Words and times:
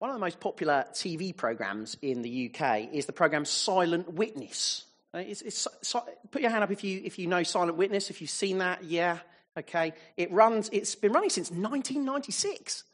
One 0.00 0.08
of 0.08 0.16
the 0.16 0.20
most 0.20 0.40
popular 0.40 0.86
TV 0.94 1.36
programs 1.36 1.94
in 2.00 2.22
the 2.22 2.50
UK 2.50 2.88
is 2.90 3.04
the 3.04 3.12
program 3.12 3.44
Silent 3.44 4.10
Witness. 4.14 4.86
Uh, 5.12 5.18
it's, 5.18 5.42
it's, 5.42 5.68
put 6.30 6.40
your 6.40 6.50
hand 6.50 6.64
up 6.64 6.70
if 6.70 6.82
you, 6.82 7.02
if 7.04 7.18
you 7.18 7.26
know 7.26 7.42
Silent 7.42 7.76
Witness, 7.76 8.08
if 8.08 8.22
you've 8.22 8.30
seen 8.30 8.58
that. 8.58 8.82
Yeah, 8.82 9.18
okay. 9.58 9.92
It 10.16 10.32
runs, 10.32 10.70
it's 10.72 10.94
been 10.94 11.12
running 11.12 11.28
since 11.28 11.50
1996. 11.50 12.84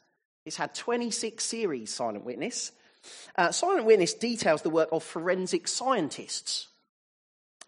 It's 0.45 0.57
had 0.57 0.75
26 0.75 1.41
series, 1.41 1.93
Silent 1.93 2.25
Witness. 2.25 2.73
Uh, 3.37 3.53
Silent 3.53 3.85
Witness 3.85 4.13
details 4.13 4.61
the 4.61 4.69
work 4.69 4.89
of 4.91 5.01
forensic 5.01 5.69
scientists. 5.69 6.67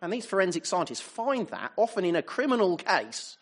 And 0.01 0.11
these 0.11 0.25
forensic 0.25 0.65
scientists 0.65 0.99
find 0.99 1.47
that, 1.47 1.71
often 1.77 2.03
in 2.03 2.17
a 2.17 2.21
criminal 2.21 2.75
case, 2.75 3.37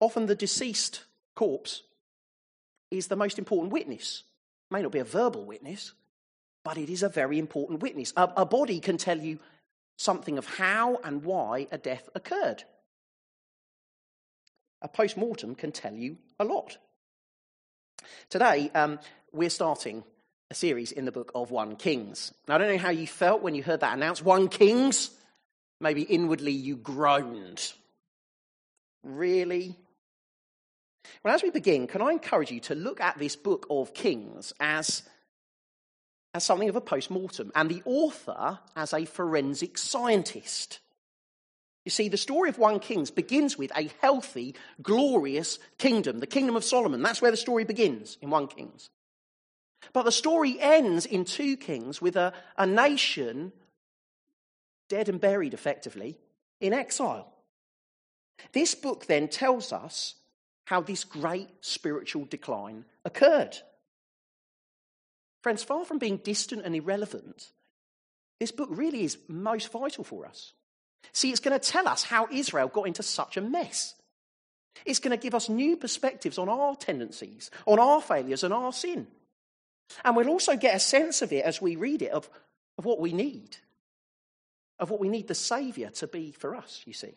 often 0.00 0.26
the 0.26 0.34
deceased 0.34 1.04
corpse 1.36 1.84
is 2.90 3.06
the 3.06 3.14
most 3.14 3.38
important 3.38 3.72
witness. 3.72 4.24
May 4.72 4.80
not 4.80 4.92
be 4.92 5.00
a 5.00 5.04
verbal 5.04 5.44
witness, 5.44 5.92
but 6.64 6.78
it 6.78 6.88
is 6.88 7.02
a 7.02 7.10
very 7.10 7.38
important 7.38 7.82
witness. 7.82 8.14
A, 8.16 8.30
a 8.38 8.46
body 8.46 8.80
can 8.80 8.96
tell 8.96 9.18
you 9.18 9.38
something 9.98 10.38
of 10.38 10.46
how 10.46 10.96
and 11.04 11.22
why 11.22 11.66
a 11.70 11.76
death 11.76 12.08
occurred. 12.14 12.64
A 14.80 14.88
post 14.88 15.18
mortem 15.18 15.54
can 15.54 15.72
tell 15.72 15.92
you 15.92 16.16
a 16.40 16.46
lot. 16.46 16.78
Today, 18.30 18.70
um, 18.74 18.98
we're 19.30 19.50
starting 19.50 20.04
a 20.50 20.54
series 20.54 20.90
in 20.90 21.04
the 21.04 21.12
book 21.12 21.32
of 21.34 21.50
1 21.50 21.76
Kings. 21.76 22.32
Now, 22.48 22.54
I 22.54 22.58
don't 22.58 22.72
know 22.72 22.78
how 22.78 22.90
you 22.90 23.06
felt 23.06 23.42
when 23.42 23.54
you 23.54 23.62
heard 23.62 23.80
that 23.80 23.94
announced 23.94 24.24
1 24.24 24.48
Kings. 24.48 25.10
Maybe 25.80 26.00
inwardly 26.00 26.52
you 26.52 26.76
groaned. 26.76 27.72
Really? 29.04 29.76
Well, 31.22 31.34
as 31.34 31.42
we 31.42 31.50
begin, 31.50 31.86
can 31.86 32.02
I 32.02 32.12
encourage 32.12 32.50
you 32.50 32.60
to 32.60 32.74
look 32.74 33.00
at 33.00 33.18
this 33.18 33.36
book 33.36 33.66
of 33.70 33.94
Kings 33.94 34.52
as, 34.60 35.02
as 36.34 36.44
something 36.44 36.68
of 36.68 36.76
a 36.76 36.80
post 36.80 37.10
mortem 37.10 37.52
and 37.54 37.68
the 37.68 37.82
author 37.84 38.58
as 38.76 38.92
a 38.92 39.04
forensic 39.04 39.78
scientist? 39.78 40.80
You 41.84 41.90
see, 41.90 42.08
the 42.08 42.16
story 42.16 42.48
of 42.48 42.58
1 42.58 42.78
Kings 42.80 43.10
begins 43.10 43.58
with 43.58 43.72
a 43.76 43.90
healthy, 44.00 44.54
glorious 44.82 45.58
kingdom, 45.78 46.20
the 46.20 46.26
kingdom 46.26 46.54
of 46.54 46.64
Solomon. 46.64 47.02
That's 47.02 47.20
where 47.20 47.32
the 47.32 47.36
story 47.36 47.64
begins 47.64 48.18
in 48.20 48.30
1 48.30 48.46
Kings. 48.48 48.90
But 49.92 50.04
the 50.04 50.12
story 50.12 50.58
ends 50.60 51.06
in 51.06 51.24
2 51.24 51.56
Kings 51.56 52.00
with 52.00 52.16
a, 52.16 52.32
a 52.56 52.66
nation 52.66 53.52
dead 54.88 55.08
and 55.08 55.20
buried, 55.20 55.54
effectively, 55.54 56.18
in 56.60 56.72
exile. 56.72 57.32
This 58.52 58.74
book 58.74 59.06
then 59.06 59.26
tells 59.26 59.72
us 59.72 60.16
how 60.72 60.80
this 60.80 61.04
great 61.04 61.50
spiritual 61.60 62.24
decline 62.24 62.86
occurred. 63.04 63.54
Friends, 65.42 65.62
far 65.62 65.84
from 65.84 65.98
being 65.98 66.16
distant 66.16 66.64
and 66.64 66.74
irrelevant, 66.74 67.52
this 68.40 68.52
book 68.52 68.70
really 68.72 69.04
is 69.04 69.18
most 69.28 69.70
vital 69.70 70.02
for 70.02 70.24
us. 70.24 70.54
See, 71.12 71.30
it's 71.30 71.40
going 71.40 71.60
to 71.60 71.70
tell 71.72 71.86
us 71.86 72.04
how 72.04 72.26
Israel 72.32 72.68
got 72.68 72.86
into 72.86 73.02
such 73.02 73.36
a 73.36 73.42
mess. 73.42 73.96
It's 74.86 74.98
going 74.98 75.14
to 75.14 75.22
give 75.22 75.34
us 75.34 75.50
new 75.50 75.76
perspectives 75.76 76.38
on 76.38 76.48
our 76.48 76.74
tendencies, 76.74 77.50
on 77.66 77.78
our 77.78 78.00
failures, 78.00 78.42
and 78.42 78.54
our 78.54 78.72
sin. 78.72 79.06
And 80.06 80.16
we'll 80.16 80.30
also 80.30 80.56
get 80.56 80.74
a 80.74 80.80
sense 80.80 81.20
of 81.20 81.34
it 81.34 81.44
as 81.44 81.60
we 81.60 81.76
read 81.76 82.00
it 82.00 82.12
of, 82.12 82.30
of 82.78 82.86
what 82.86 82.98
we 82.98 83.12
need, 83.12 83.58
of 84.78 84.88
what 84.88 85.00
we 85.00 85.10
need 85.10 85.28
the 85.28 85.34
Saviour 85.34 85.90
to 85.90 86.06
be 86.06 86.32
for 86.32 86.56
us, 86.56 86.80
you 86.86 86.94
see. 86.94 87.12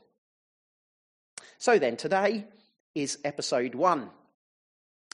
So 1.58 1.80
then, 1.80 1.95
today 1.95 2.44
is 2.96 3.20
episode 3.26 3.76
one. 3.76 4.10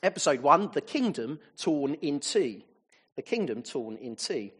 Episode 0.03 0.41
one 0.41 0.69
The 0.73 0.81
Kingdom 0.81 1.39
Torn 1.57 1.95
in 1.95 2.19
Two. 2.19 2.61
The 3.15 3.23
Kingdom 3.23 3.63
Torn 3.63 3.97
in 3.97 4.15
Two. 4.15 4.51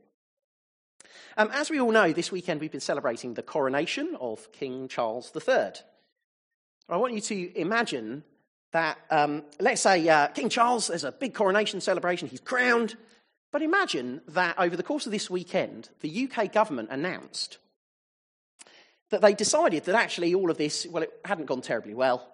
Um, 1.38 1.50
as 1.54 1.70
we 1.70 1.80
all 1.80 1.92
know, 1.92 2.12
this 2.12 2.32
weekend 2.32 2.60
we've 2.60 2.72
been 2.72 2.82
celebrating 2.82 3.36
the 3.36 3.44
coronation 3.44 4.18
of 4.20 4.52
King 4.52 4.88
Charles 4.88 5.32
III. 5.36 5.72
I 6.90 6.98
want 6.98 7.14
you 7.14 7.22
to 7.22 7.60
imagine 7.60 8.24
that, 8.74 8.98
um, 9.10 9.44
let's 9.60 9.82
say, 9.82 10.08
uh, 10.10 10.28
King 10.28 10.50
Charles, 10.50 10.88
there's 10.88 11.04
a 11.04 11.12
big 11.12 11.34
coronation 11.34 11.80
celebration, 11.80 12.28
he's 12.28 12.40
crowned. 12.42 12.96
But 13.52 13.62
imagine 13.62 14.22
that 14.30 14.58
over 14.58 14.78
the 14.78 14.84
course 14.84 15.06
of 15.06 15.12
this 15.12 15.30
weekend, 15.30 15.90
the 16.00 16.30
UK 16.30 16.52
government 16.52 16.90
announced 16.90 17.58
that 19.10 19.22
they 19.22 19.34
decided 19.34 19.84
that 19.86 19.96
actually 19.96 20.34
all 20.34 20.50
of 20.50 20.58
this, 20.58 20.88
well, 20.90 21.04
it 21.04 21.12
hadn't 21.26 21.48
gone 21.48 21.62
terribly 21.62 21.94
well. 21.94 22.31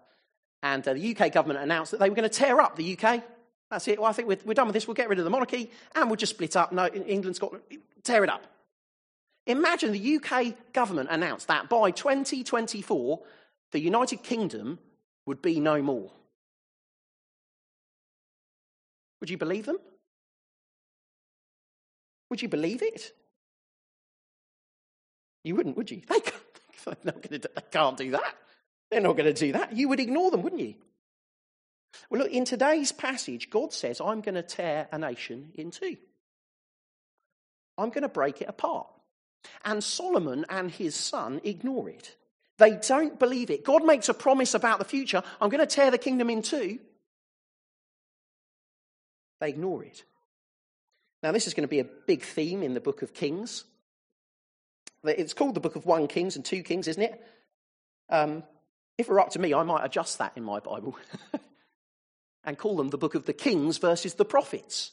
And 0.67 0.85
uh, 0.85 0.93
the 0.93 1.15
UK 1.15 1.31
government 1.31 1.59
announced 1.61 1.91
that 1.91 1.99
they 1.99 2.09
were 2.09 2.15
going 2.15 2.29
to 2.29 2.35
tear 2.35 2.59
up 2.59 2.75
the 2.75 2.97
UK. 2.97 3.23
That's 3.71 3.87
it. 3.87 3.99
Well, 3.99 4.09
I 4.09 4.13
think 4.13 4.27
we're, 4.27 4.39
we're 4.45 4.53
done 4.53 4.67
with 4.67 4.73
this. 4.73 4.85
We'll 4.85 4.95
get 4.95 5.07
rid 5.07 5.17
of 5.17 5.23
the 5.23 5.31
monarchy 5.31 5.71
and 5.95 6.09
we'll 6.09 6.17
just 6.17 6.33
split 6.33 6.57
up. 6.57 6.73
No, 6.73 6.87
England, 6.87 7.37
Scotland, 7.37 7.63
tear 8.03 8.23
it 8.25 8.29
up. 8.29 8.43
Imagine 9.45 9.93
the 9.93 10.15
UK 10.17 10.73
government 10.73 11.07
announced 11.09 11.47
that 11.47 11.69
by 11.69 11.91
2024, 11.91 13.21
the 13.71 13.79
United 13.79 14.23
Kingdom 14.23 14.79
would 15.25 15.41
be 15.41 15.61
no 15.61 15.81
more. 15.81 16.11
Would 19.21 19.29
you 19.29 19.37
believe 19.37 19.65
them? 19.65 19.77
Would 22.29 22.41
you 22.41 22.49
believe 22.49 22.81
it? 22.81 23.13
You 25.45 25.55
wouldn't, 25.55 25.77
would 25.77 25.89
you? 25.89 26.01
They 26.09 26.19
can't, 26.19 27.03
they 27.29 27.61
can't 27.71 27.95
do 27.95 28.11
that. 28.11 28.35
They're 28.89 29.01
not 29.01 29.17
going 29.17 29.33
to 29.33 29.39
do 29.39 29.51
that. 29.53 29.73
You 29.73 29.89
would 29.89 29.99
ignore 29.99 30.31
them, 30.31 30.41
wouldn't 30.41 30.61
you? 30.61 30.75
Well, 32.09 32.21
look, 32.21 32.31
in 32.31 32.45
today's 32.45 32.91
passage, 32.91 33.49
God 33.49 33.73
says, 33.73 33.99
I'm 33.99 34.21
going 34.21 34.35
to 34.35 34.43
tear 34.43 34.87
a 34.91 34.97
nation 34.97 35.51
in 35.55 35.71
two. 35.71 35.97
I'm 37.77 37.89
going 37.89 38.03
to 38.03 38.09
break 38.09 38.41
it 38.41 38.49
apart. 38.49 38.87
And 39.63 39.83
Solomon 39.83 40.45
and 40.49 40.71
his 40.71 40.95
son 40.95 41.41
ignore 41.43 41.89
it. 41.89 42.15
They 42.57 42.75
don't 42.75 43.19
believe 43.19 43.51
it. 43.51 43.63
God 43.63 43.85
makes 43.85 44.09
a 44.09 44.13
promise 44.13 44.53
about 44.53 44.79
the 44.79 44.85
future. 44.85 45.21
I'm 45.39 45.49
going 45.49 45.65
to 45.65 45.75
tear 45.75 45.91
the 45.91 45.97
kingdom 45.97 46.29
in 46.29 46.41
two. 46.41 46.79
They 49.39 49.49
ignore 49.49 49.83
it. 49.83 50.03
Now, 51.21 51.31
this 51.31 51.47
is 51.47 51.53
going 51.53 51.63
to 51.63 51.67
be 51.67 51.79
a 51.79 51.83
big 51.83 52.23
theme 52.23 52.63
in 52.63 52.73
the 52.73 52.79
book 52.79 53.01
of 53.01 53.13
Kings. 53.13 53.63
It's 55.03 55.33
called 55.33 55.55
the 55.55 55.59
book 55.59 55.75
of 55.75 55.85
one 55.85 56.07
Kings 56.07 56.35
and 56.35 56.43
two 56.43 56.63
Kings, 56.63 56.87
isn't 56.87 57.01
it? 57.01 57.23
Um, 58.09 58.43
if 58.97 59.07
it 59.07 59.11
were 59.11 59.19
up 59.19 59.31
to 59.31 59.39
me, 59.39 59.53
I 59.53 59.63
might 59.63 59.85
adjust 59.85 60.17
that 60.17 60.33
in 60.35 60.43
my 60.43 60.59
Bible 60.59 60.97
and 62.43 62.57
call 62.57 62.77
them 62.77 62.89
the 62.89 62.97
book 62.97 63.15
of 63.15 63.25
the 63.25 63.33
Kings 63.33 63.77
versus 63.77 64.15
the 64.15 64.25
prophets. 64.25 64.91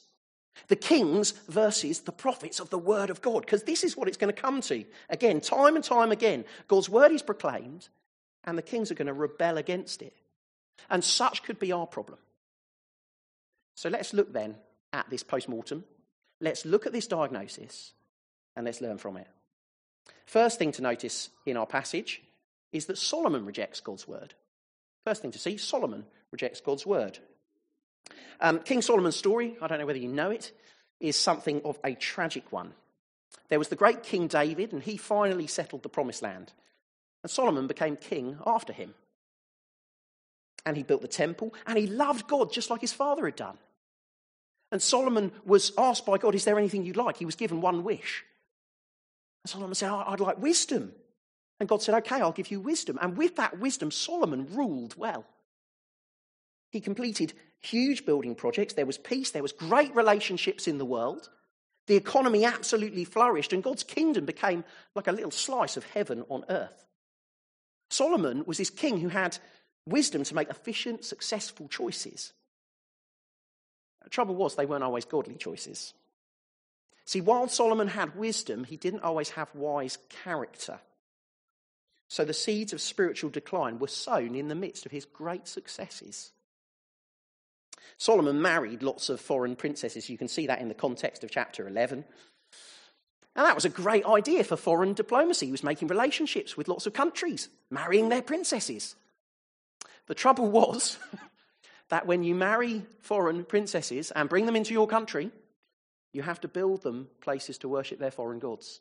The 0.67 0.75
kings 0.75 1.31
versus 1.49 2.01
the 2.01 2.11
prophets 2.11 2.59
of 2.59 2.69
the 2.69 2.77
word 2.79 3.09
of 3.09 3.21
God, 3.21 3.41
because 3.41 3.63
this 3.63 3.83
is 3.83 3.97
what 3.97 4.07
it's 4.07 4.17
going 4.17 4.33
to 4.33 4.41
come 4.41 4.61
to. 4.61 4.85
Again, 5.09 5.41
time 5.41 5.75
and 5.75 5.83
time 5.83 6.11
again, 6.11 6.45
God's 6.67 6.89
word 6.89 7.11
is 7.11 7.21
proclaimed, 7.21 7.89
and 8.45 8.57
the 8.57 8.61
kings 8.61 8.89
are 8.89 8.95
going 8.95 9.07
to 9.07 9.13
rebel 9.13 9.57
against 9.57 10.01
it. 10.01 10.15
And 10.89 11.03
such 11.03 11.43
could 11.43 11.59
be 11.59 11.71
our 11.71 11.85
problem. 11.85 12.19
So 13.75 13.89
let's 13.89 14.13
look 14.13 14.31
then 14.31 14.55
at 14.93 15.09
this 15.09 15.23
post 15.23 15.49
mortem. 15.49 15.83
Let's 16.39 16.65
look 16.65 16.85
at 16.85 16.93
this 16.93 17.07
diagnosis, 17.07 17.91
and 18.55 18.65
let's 18.65 18.81
learn 18.81 18.97
from 18.97 19.17
it. 19.17 19.27
First 20.25 20.57
thing 20.57 20.71
to 20.73 20.81
notice 20.81 21.29
in 21.45 21.57
our 21.57 21.67
passage 21.67 22.21
is 22.75 22.87
that 22.87 22.97
Solomon 22.97 23.45
rejects 23.45 23.79
God's 23.79 24.07
word. 24.07 24.33
First 25.05 25.21
thing 25.21 25.31
to 25.31 25.39
see 25.39 25.55
Solomon 25.55 26.05
rejects 26.31 26.59
God's 26.59 26.85
word. 26.85 27.17
Um, 28.41 28.59
King 28.59 28.81
Solomon's 28.81 29.15
story, 29.15 29.55
I 29.61 29.67
don't 29.67 29.79
know 29.79 29.85
whether 29.85 29.99
you 29.99 30.09
know 30.09 30.29
it, 30.29 30.51
is 30.99 31.15
something 31.15 31.61
of 31.63 31.79
a 31.85 31.95
tragic 31.95 32.51
one. 32.51 32.73
There 33.47 33.59
was 33.59 33.69
the 33.69 33.77
great 33.77 34.03
King 34.03 34.27
David, 34.27 34.73
and 34.73 34.83
he 34.83 34.97
finally 34.97 35.47
settled 35.47 35.83
the 35.83 35.89
promised 35.89 36.21
land. 36.21 36.51
And 37.23 37.31
Solomon 37.31 37.67
became 37.67 37.95
king 37.95 38.37
after 38.45 38.73
him. 38.73 38.93
And 40.65 40.75
he 40.75 40.83
built 40.83 41.01
the 41.01 41.07
temple, 41.07 41.53
and 41.65 41.77
he 41.77 41.87
loved 41.87 42.27
God 42.27 42.51
just 42.51 42.69
like 42.69 42.81
his 42.81 42.93
father 42.93 43.25
had 43.25 43.35
done. 43.37 43.57
And 44.71 44.81
Solomon 44.81 45.31
was 45.45 45.71
asked 45.77 46.05
by 46.05 46.17
God, 46.17 46.35
Is 46.35 46.43
there 46.43 46.59
anything 46.59 46.83
you'd 46.83 46.97
like? 46.97 47.17
He 47.17 47.25
was 47.25 47.35
given 47.35 47.61
one 47.61 47.83
wish. 47.83 48.25
And 49.43 49.49
Solomon 49.49 49.75
said, 49.75 49.91
I'd 49.91 50.19
like 50.19 50.41
wisdom. 50.41 50.91
And 51.59 51.69
God 51.69 51.81
said, 51.81 51.95
Okay, 51.95 52.21
I'll 52.21 52.31
give 52.31 52.51
you 52.51 52.59
wisdom. 52.59 52.99
And 53.01 53.17
with 53.17 53.35
that 53.37 53.59
wisdom, 53.59 53.91
Solomon 53.91 54.47
ruled 54.51 54.95
well. 54.97 55.25
He 56.71 56.81
completed 56.81 57.33
huge 57.61 58.05
building 58.05 58.35
projects. 58.35 58.73
There 58.73 58.85
was 58.85 58.97
peace. 58.97 59.31
There 59.31 59.41
was 59.41 59.53
great 59.53 59.95
relationships 59.95 60.67
in 60.67 60.77
the 60.77 60.85
world. 60.85 61.29
The 61.87 61.95
economy 61.95 62.45
absolutely 62.45 63.05
flourished, 63.05 63.53
and 63.53 63.63
God's 63.63 63.83
kingdom 63.83 64.25
became 64.25 64.63
like 64.95 65.07
a 65.07 65.11
little 65.11 65.31
slice 65.31 65.77
of 65.77 65.85
heaven 65.85 66.25
on 66.29 66.43
earth. 66.49 66.85
Solomon 67.89 68.43
was 68.45 68.57
this 68.57 68.71
king 68.71 68.99
who 68.99 69.09
had 69.09 69.37
wisdom 69.85 70.23
to 70.23 70.35
make 70.35 70.49
efficient, 70.49 71.05
successful 71.05 71.67
choices. 71.67 72.33
The 74.03 74.09
trouble 74.09 74.35
was, 74.35 74.55
they 74.55 74.65
weren't 74.65 74.83
always 74.83 75.05
godly 75.05 75.35
choices. 75.35 75.93
See, 77.05 77.21
while 77.21 77.47
Solomon 77.47 77.87
had 77.87 78.15
wisdom, 78.15 78.63
he 78.63 78.77
didn't 78.77 79.03
always 79.03 79.29
have 79.31 79.53
wise 79.53 79.99
character. 80.23 80.79
So 82.15 82.23
the 82.23 82.33
seeds 82.33 82.71
of 82.71 82.79
spiritual 82.79 83.29
decline 83.29 83.77
were 83.77 83.89
sown 83.89 84.35
in 84.35 84.47
the 84.47 84.55
midst 84.55 84.85
of 84.85 84.93
his 84.93 85.03
great 85.03 85.49
successes. 85.49 86.31
Solomon 87.97 88.41
married 88.41 88.83
lots 88.83 89.09
of 89.09 89.19
foreign 89.19 89.57
princesses. 89.57 90.09
You 90.09 90.17
can 90.17 90.29
see 90.29 90.47
that 90.47 90.61
in 90.61 90.69
the 90.69 90.73
context 90.73 91.25
of 91.25 91.29
chapter 91.29 91.67
11. 91.67 92.05
And 93.35 93.45
that 93.45 93.53
was 93.53 93.65
a 93.65 93.69
great 93.69 94.05
idea 94.05 94.45
for 94.45 94.55
foreign 94.55 94.93
diplomacy. 94.93 95.47
He 95.47 95.51
was 95.51 95.61
making 95.61 95.89
relationships 95.89 96.55
with 96.55 96.69
lots 96.69 96.85
of 96.85 96.93
countries, 96.93 97.49
marrying 97.69 98.07
their 98.07 98.21
princesses. 98.21 98.95
The 100.07 100.15
trouble 100.15 100.49
was 100.61 100.97
that 101.89 102.07
when 102.07 102.23
you 102.23 102.33
marry 102.33 102.85
foreign 103.01 103.43
princesses 103.43 104.11
and 104.11 104.29
bring 104.29 104.45
them 104.45 104.55
into 104.55 104.71
your 104.71 104.87
country, 104.87 105.31
you 106.13 106.21
have 106.21 106.39
to 106.39 106.47
build 106.47 106.81
them 106.81 107.09
places 107.19 107.57
to 107.57 107.67
worship 107.67 107.99
their 107.99 108.09
foreign 108.09 108.39
gods. 108.39 108.79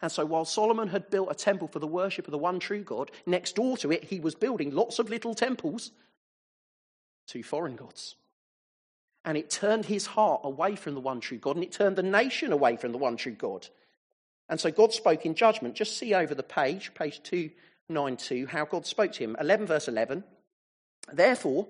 And 0.00 0.12
so, 0.12 0.24
while 0.24 0.44
Solomon 0.44 0.88
had 0.88 1.10
built 1.10 1.30
a 1.30 1.34
temple 1.34 1.68
for 1.68 1.78
the 1.78 1.86
worship 1.86 2.26
of 2.26 2.32
the 2.32 2.38
one 2.38 2.60
true 2.60 2.82
God, 2.82 3.10
next 3.26 3.56
door 3.56 3.76
to 3.78 3.90
it, 3.90 4.04
he 4.04 4.20
was 4.20 4.34
building 4.34 4.70
lots 4.70 4.98
of 4.98 5.10
little 5.10 5.34
temples 5.34 5.90
to 7.28 7.42
foreign 7.42 7.76
gods. 7.76 8.16
And 9.24 9.36
it 9.36 9.50
turned 9.50 9.86
his 9.86 10.06
heart 10.06 10.42
away 10.44 10.76
from 10.76 10.94
the 10.94 11.00
one 11.00 11.20
true 11.20 11.38
God, 11.38 11.56
and 11.56 11.64
it 11.64 11.72
turned 11.72 11.96
the 11.96 12.02
nation 12.02 12.52
away 12.52 12.76
from 12.76 12.92
the 12.92 12.98
one 12.98 13.16
true 13.16 13.32
God. 13.32 13.68
And 14.48 14.60
so, 14.60 14.70
God 14.70 14.92
spoke 14.92 15.26
in 15.26 15.34
judgment. 15.34 15.74
Just 15.74 15.98
see 15.98 16.14
over 16.14 16.34
the 16.34 16.42
page, 16.42 16.92
page 16.94 17.22
292, 17.22 18.46
how 18.46 18.64
God 18.64 18.86
spoke 18.86 19.12
to 19.12 19.24
him. 19.24 19.36
11, 19.40 19.66
verse 19.66 19.88
11. 19.88 20.24
Therefore, 21.12 21.66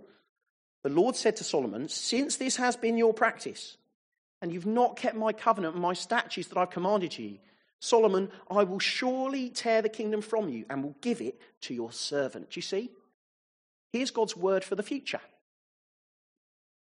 the 0.83 0.91
Lord 0.91 1.17
said 1.17 1.37
to 1.37 1.45
Solomon, 1.45 1.89
Since 1.89 2.37
this 2.37 2.57
has 2.57 2.77
been 2.77 2.99
your 2.99 3.15
practice, 3.15 3.77
and 4.41 4.53
you've 4.53 4.67
not 4.67 4.97
kept 4.97 5.17
my 5.17 5.33
covenant 5.33 5.75
and 5.75 5.83
my 5.83 5.95
statutes 5.95 6.49
that 6.49 6.59
I've 6.59 6.71
commanded 6.71 7.19
you, 7.19 7.39
Solomon, 7.81 8.31
I 8.51 8.65
will 8.65 8.79
surely 8.79 9.51
tear 9.51 9.83
the 9.83 9.89
kingdom 9.89 10.21
from 10.21 10.49
you 10.49 10.65
and 10.69 10.83
will 10.83 10.97
give 11.01 11.21
it 11.21 11.41
to 11.63 11.75
your 11.75 11.93
servant. 11.93 12.57
You 12.57 12.63
see? 12.63 12.91
Here's 13.93 14.11
God's 14.11 14.37
word 14.37 14.65
for 14.65 14.75
the 14.75 14.83
future. 14.83 15.21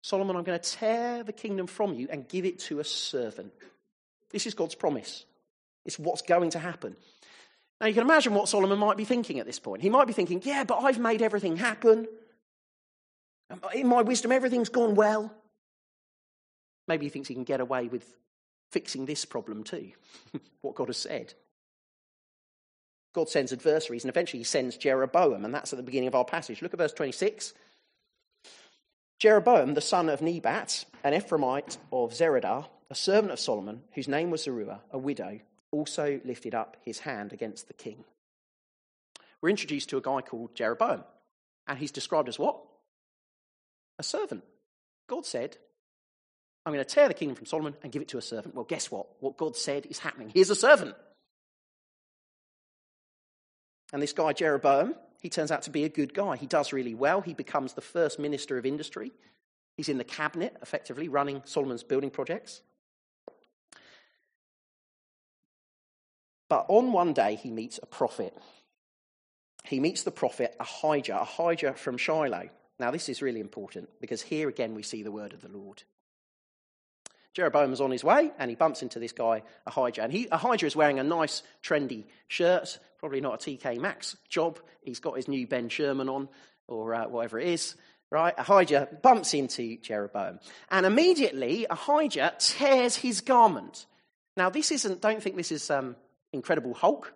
Solomon, 0.01 0.35
I'm 0.35 0.43
going 0.43 0.59
to 0.59 0.71
tear 0.71 1.23
the 1.23 1.33
kingdom 1.33 1.67
from 1.67 1.93
you 1.93 2.07
and 2.09 2.27
give 2.27 2.45
it 2.45 2.59
to 2.59 2.79
a 2.79 2.83
servant. 2.83 3.51
This 4.31 4.45
is 4.47 4.53
God's 4.53 4.75
promise. 4.75 5.25
It's 5.85 5.99
what's 5.99 6.21
going 6.21 6.51
to 6.51 6.59
happen. 6.59 6.95
Now, 7.79 7.87
you 7.87 7.93
can 7.93 8.03
imagine 8.03 8.33
what 8.33 8.49
Solomon 8.49 8.79
might 8.79 8.97
be 8.97 9.05
thinking 9.05 9.39
at 9.39 9.45
this 9.45 9.59
point. 9.59 9.81
He 9.81 9.89
might 9.89 10.07
be 10.07 10.13
thinking, 10.13 10.41
yeah, 10.43 10.63
but 10.63 10.79
I've 10.79 10.99
made 10.99 11.21
everything 11.21 11.57
happen. 11.57 12.07
In 13.73 13.87
my 13.87 14.01
wisdom, 14.01 14.31
everything's 14.31 14.69
gone 14.69 14.95
well. 14.95 15.31
Maybe 16.87 17.05
he 17.05 17.09
thinks 17.09 17.27
he 17.27 17.35
can 17.35 17.43
get 17.43 17.59
away 17.59 17.87
with 17.87 18.17
fixing 18.71 19.05
this 19.05 19.25
problem 19.25 19.63
too, 19.63 19.91
what 20.61 20.75
God 20.75 20.89
has 20.89 20.97
said. 20.97 21.33
God 23.13 23.29
sends 23.29 23.51
adversaries, 23.51 24.03
and 24.03 24.09
eventually 24.09 24.39
he 24.39 24.43
sends 24.43 24.77
Jeroboam, 24.77 25.43
and 25.43 25.53
that's 25.53 25.73
at 25.73 25.77
the 25.77 25.83
beginning 25.83 26.07
of 26.07 26.15
our 26.15 26.25
passage. 26.25 26.61
Look 26.61 26.73
at 26.73 26.79
verse 26.79 26.93
26. 26.93 27.53
Jeroboam, 29.19 29.73
the 29.73 29.81
son 29.81 30.09
of 30.09 30.21
Nebat, 30.21 30.85
an 31.03 31.13
Ephraimite 31.13 31.77
of 31.91 32.13
Zereda, 32.13 32.67
a 32.89 32.95
servant 32.95 33.33
of 33.33 33.39
Solomon, 33.39 33.81
whose 33.93 34.07
name 34.07 34.29
was 34.29 34.43
Zeruiah, 34.43 34.81
a 34.91 34.97
widow, 34.99 35.39
also 35.71 36.21
lifted 36.23 36.53
up 36.53 36.77
his 36.85 36.99
hand 36.99 37.33
against 37.33 37.67
the 37.67 37.73
king. 37.73 38.03
We're 39.41 39.49
introduced 39.49 39.89
to 39.89 39.97
a 39.97 40.01
guy 40.01 40.21
called 40.21 40.55
Jeroboam, 40.55 41.03
and 41.67 41.79
he's 41.79 41.91
described 41.91 42.29
as 42.29 42.37
what? 42.37 42.59
A 43.97 44.03
servant. 44.03 44.43
God 45.07 45.25
said, 45.25 45.57
I'm 46.67 46.73
going 46.73 46.83
to 46.83 46.93
tear 46.93 47.07
the 47.07 47.13
kingdom 47.13 47.37
from 47.37 47.45
Solomon 47.45 47.75
and 47.81 47.93
give 47.93 48.01
it 48.01 48.09
to 48.09 48.17
a 48.17 48.21
servant. 48.21 48.53
Well, 48.53 48.65
guess 48.65 48.91
what? 48.91 49.07
What 49.21 49.37
God 49.37 49.55
said 49.55 49.85
is 49.85 49.99
happening. 49.99 50.31
Here's 50.33 50.49
a 50.49 50.55
servant. 50.55 50.95
And 53.93 54.01
this 54.01 54.11
guy, 54.11 54.33
Jeroboam, 54.33 54.93
he 55.21 55.29
turns 55.29 55.49
out 55.49 55.61
to 55.61 55.69
be 55.69 55.85
a 55.85 55.89
good 55.89 56.13
guy. 56.13 56.35
He 56.35 56.45
does 56.45 56.73
really 56.73 56.93
well. 56.93 57.21
He 57.21 57.33
becomes 57.33 57.71
the 57.71 57.79
first 57.79 58.19
minister 58.19 58.57
of 58.57 58.65
industry. 58.65 59.13
He's 59.77 59.87
in 59.87 59.97
the 59.97 60.03
cabinet, 60.03 60.57
effectively, 60.61 61.07
running 61.07 61.41
Solomon's 61.45 61.83
building 61.83 62.09
projects. 62.09 62.61
But 66.49 66.65
on 66.67 66.91
one 66.91 67.13
day, 67.13 67.35
he 67.35 67.49
meets 67.49 67.79
a 67.81 67.85
prophet. 67.85 68.37
He 69.63 69.79
meets 69.79 70.03
the 70.03 70.11
prophet 70.11 70.53
Ahijah, 70.59 71.21
Ahijah 71.21 71.75
from 71.75 71.97
Shiloh. 71.97 72.49
Now, 72.77 72.91
this 72.91 73.07
is 73.07 73.21
really 73.21 73.39
important 73.39 73.87
because 74.01 74.21
here 74.21 74.49
again 74.49 74.75
we 74.75 74.83
see 74.83 75.01
the 75.01 75.13
word 75.13 75.31
of 75.31 75.41
the 75.41 75.47
Lord. 75.47 75.83
Jeroboam 77.37 77.71
is 77.71 77.81
on 77.81 77.91
his 77.91 78.03
way 78.03 78.31
and 78.39 78.49
he 78.49 78.55
bumps 78.55 78.81
into 78.81 78.97
this 78.97 79.11
guy, 79.11 79.43
Ahijah. 79.67 80.01
And 80.01 80.11
he, 80.11 80.27
Ahijah 80.31 80.65
is 80.65 80.75
wearing 80.75 80.97
a 80.97 81.03
nice, 81.03 81.43
trendy 81.61 82.05
shirt, 82.27 82.79
probably 82.97 83.21
not 83.21 83.35
a 83.35 83.51
TK 83.51 83.79
Maxx 83.79 84.17
job. 84.27 84.59
He's 84.81 84.99
got 84.99 85.17
his 85.17 85.27
new 85.27 85.45
Ben 85.45 85.69
Sherman 85.69 86.09
on 86.09 86.29
or 86.67 86.95
uh, 86.95 87.07
whatever 87.07 87.39
it 87.39 87.49
is, 87.49 87.75
right? 88.09 88.33
Ahijah 88.39 88.87
bumps 89.03 89.35
into 89.35 89.77
Jeroboam. 89.77 90.39
And 90.71 90.87
immediately, 90.87 91.67
Ahijah 91.69 92.33
tears 92.39 92.95
his 92.95 93.21
garment. 93.21 93.85
Now, 94.35 94.49
this 94.49 94.71
isn't, 94.71 95.01
don't 95.01 95.21
think 95.21 95.35
this 95.35 95.51
is 95.51 95.69
um, 95.69 95.95
Incredible 96.33 96.73
Hulk, 96.73 97.13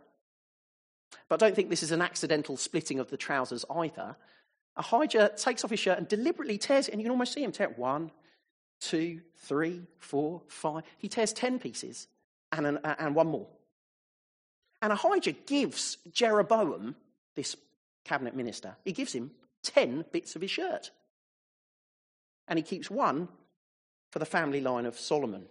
but 1.29 1.39
don't 1.39 1.55
think 1.55 1.71
this 1.71 1.81
is 1.81 1.91
an 1.91 2.03
accidental 2.03 2.57
splitting 2.57 2.99
of 2.99 3.09
the 3.09 3.17
trousers 3.17 3.65
either. 3.75 4.15
Ahijah 4.77 5.31
takes 5.35 5.65
off 5.65 5.71
his 5.71 5.79
shirt 5.79 5.97
and 5.97 6.07
deliberately 6.07 6.59
tears 6.59 6.87
it, 6.87 6.91
and 6.91 7.01
you 7.01 7.05
can 7.05 7.11
almost 7.11 7.33
see 7.33 7.43
him 7.43 7.51
tear 7.51 7.69
it. 7.69 7.79
One, 7.79 8.11
two, 8.81 9.21
three, 9.37 9.83
four, 9.99 10.41
five. 10.47 10.83
He 10.97 11.07
tears 11.07 11.31
ten 11.31 11.59
pieces 11.59 12.07
and, 12.51 12.67
an, 12.67 12.79
and 12.83 13.15
one 13.15 13.27
more. 13.27 13.47
And 14.81 14.91
Ahijah 14.91 15.33
gives 15.45 15.97
Jeroboam, 16.11 16.95
this 17.35 17.55
cabinet 18.03 18.35
minister, 18.35 18.75
he 18.83 18.91
gives 18.91 19.13
him 19.13 19.31
ten 19.63 20.03
bits 20.11 20.35
of 20.35 20.41
his 20.41 20.51
shirt. 20.51 20.91
And 22.47 22.57
he 22.57 22.63
keeps 22.63 22.89
one 22.89 23.29
for 24.09 24.19
the 24.19 24.25
family 24.25 24.59
line 24.59 24.85
of 24.85 24.99
Solomon. 24.99 25.45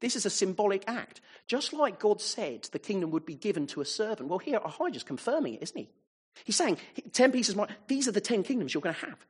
This 0.00 0.14
is 0.14 0.26
a 0.26 0.30
symbolic 0.30 0.84
act. 0.86 1.20
Just 1.46 1.72
like 1.72 1.98
God 1.98 2.20
said 2.20 2.68
the 2.70 2.78
kingdom 2.78 3.10
would 3.10 3.24
be 3.24 3.34
given 3.34 3.66
to 3.68 3.80
a 3.80 3.84
servant. 3.84 4.28
Well, 4.28 4.38
here 4.38 4.60
Ahijah's 4.62 5.02
confirming 5.02 5.54
it, 5.54 5.62
isn't 5.62 5.78
he? 5.78 5.88
He's 6.44 6.56
saying, 6.56 6.76
10 7.12 7.32
pieces, 7.32 7.56
these 7.88 8.06
are 8.06 8.12
the 8.12 8.20
10 8.20 8.42
kingdoms 8.42 8.74
you're 8.74 8.82
going 8.82 8.94
to 8.94 9.06
have. 9.06 9.26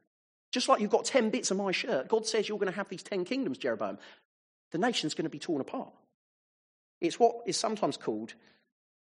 Just 0.52 0.68
like 0.68 0.80
you've 0.80 0.90
got 0.90 1.04
10 1.04 1.30
bits 1.30 1.50
of 1.50 1.56
my 1.56 1.72
shirt, 1.72 2.08
God 2.08 2.26
says 2.26 2.48
you're 2.48 2.58
going 2.58 2.70
to 2.70 2.76
have 2.76 2.88
these 2.88 3.02
10 3.02 3.24
kingdoms, 3.24 3.58
Jeroboam. 3.58 3.98
The 4.72 4.78
nation's 4.78 5.14
going 5.14 5.24
to 5.24 5.30
be 5.30 5.38
torn 5.38 5.60
apart. 5.60 5.92
It's 7.00 7.20
what 7.20 7.36
is 7.46 7.56
sometimes 7.56 7.96
called 7.96 8.34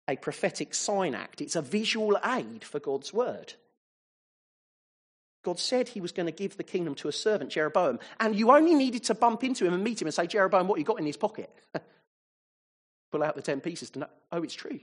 a 0.08 0.16
prophetic 0.16 0.74
sign 0.74 1.16
act, 1.16 1.42
it's 1.42 1.56
a 1.56 1.62
visual 1.62 2.18
aid 2.24 2.64
for 2.64 2.80
God's 2.80 3.12
word. 3.12 3.54
God 5.44 5.60
said 5.60 5.88
he 5.88 6.02
was 6.02 6.12
going 6.12 6.26
to 6.26 6.32
give 6.32 6.58
the 6.58 6.64
kingdom 6.64 6.96
to 6.96 7.08
a 7.08 7.12
servant, 7.12 7.52
Jeroboam, 7.52 8.00
and 8.20 8.36
you 8.36 8.50
only 8.50 8.74
needed 8.74 9.04
to 9.06 9.14
bump 9.14 9.44
into 9.44 9.66
him 9.66 9.74
and 9.74 9.84
meet 9.84 10.02
him 10.02 10.08
and 10.08 10.14
say, 10.14 10.26
Jeroboam, 10.26 10.68
what 10.68 10.80
you 10.80 10.86
got 10.86 11.00
in 11.00 11.06
his 11.06 11.18
pocket? 11.18 11.52
Pull 13.12 13.22
out 13.22 13.36
the 13.36 13.44
10 13.44 13.62
pieces 13.62 13.92
to 13.92 14.00
know, 14.00 14.08
oh, 14.32 14.42
it's 14.42 14.56
true. 14.56 14.80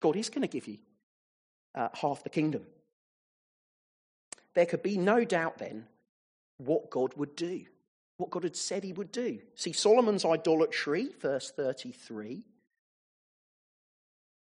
God 0.00 0.16
is 0.16 0.30
going 0.30 0.42
to 0.42 0.48
give 0.48 0.66
you 0.66 0.78
uh, 1.76 1.88
half 1.94 2.24
the 2.24 2.30
kingdom 2.30 2.62
there 4.54 4.66
could 4.66 4.82
be 4.82 4.96
no 4.96 5.24
doubt 5.24 5.58
then 5.58 5.86
what 6.58 6.90
God 6.90 7.14
would 7.14 7.36
do, 7.36 7.64
what 8.16 8.30
God 8.30 8.44
had 8.44 8.56
said 8.56 8.84
he 8.84 8.92
would 8.92 9.12
do. 9.12 9.40
See, 9.54 9.72
Solomon's 9.72 10.24
idolatry, 10.24 11.10
verse 11.20 11.50
33, 11.50 12.44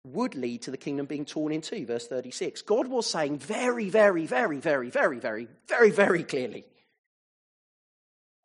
would 0.06 0.36
lead 0.36 0.63
to 0.63 0.72
the 0.72 0.77
kingdom 0.77 1.06
being 1.06 1.25
torn 1.25 1.51
in 1.51 1.62
two, 1.62 1.86
verse 1.86 2.08
36. 2.08 2.63
God 2.63 2.88
was 2.88 3.08
saying 3.08 3.38
very, 3.38 3.89
very, 3.89 4.25
very, 4.25 4.60
very, 4.60 4.89
very, 4.89 5.20
very, 5.20 5.48
very, 5.68 5.91
very 5.91 6.24
clearly 6.24 6.65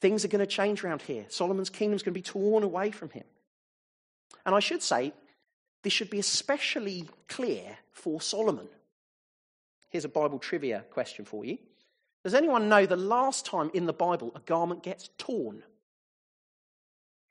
things 0.00 0.24
are 0.24 0.28
going 0.28 0.40
to 0.40 0.46
change 0.46 0.84
around 0.84 1.02
here. 1.02 1.26
Solomon's 1.28 1.70
kingdom 1.70 1.96
is 1.96 2.02
going 2.02 2.14
to 2.14 2.18
be 2.18 2.22
torn 2.22 2.62
away 2.62 2.90
from 2.90 3.10
him. 3.10 3.24
And 4.44 4.54
I 4.54 4.60
should 4.60 4.82
say, 4.82 5.12
this 5.82 5.92
should 5.92 6.10
be 6.10 6.18
especially 6.18 7.08
clear 7.28 7.78
for 7.92 8.20
Solomon. 8.20 8.68
Here's 9.96 10.04
a 10.04 10.10
Bible 10.10 10.38
trivia 10.38 10.84
question 10.90 11.24
for 11.24 11.46
you. 11.46 11.56
Does 12.22 12.34
anyone 12.34 12.68
know 12.68 12.84
the 12.84 12.98
last 12.98 13.46
time 13.46 13.70
in 13.72 13.86
the 13.86 13.94
Bible 13.94 14.30
a 14.34 14.40
garment 14.40 14.82
gets 14.82 15.08
torn? 15.16 15.62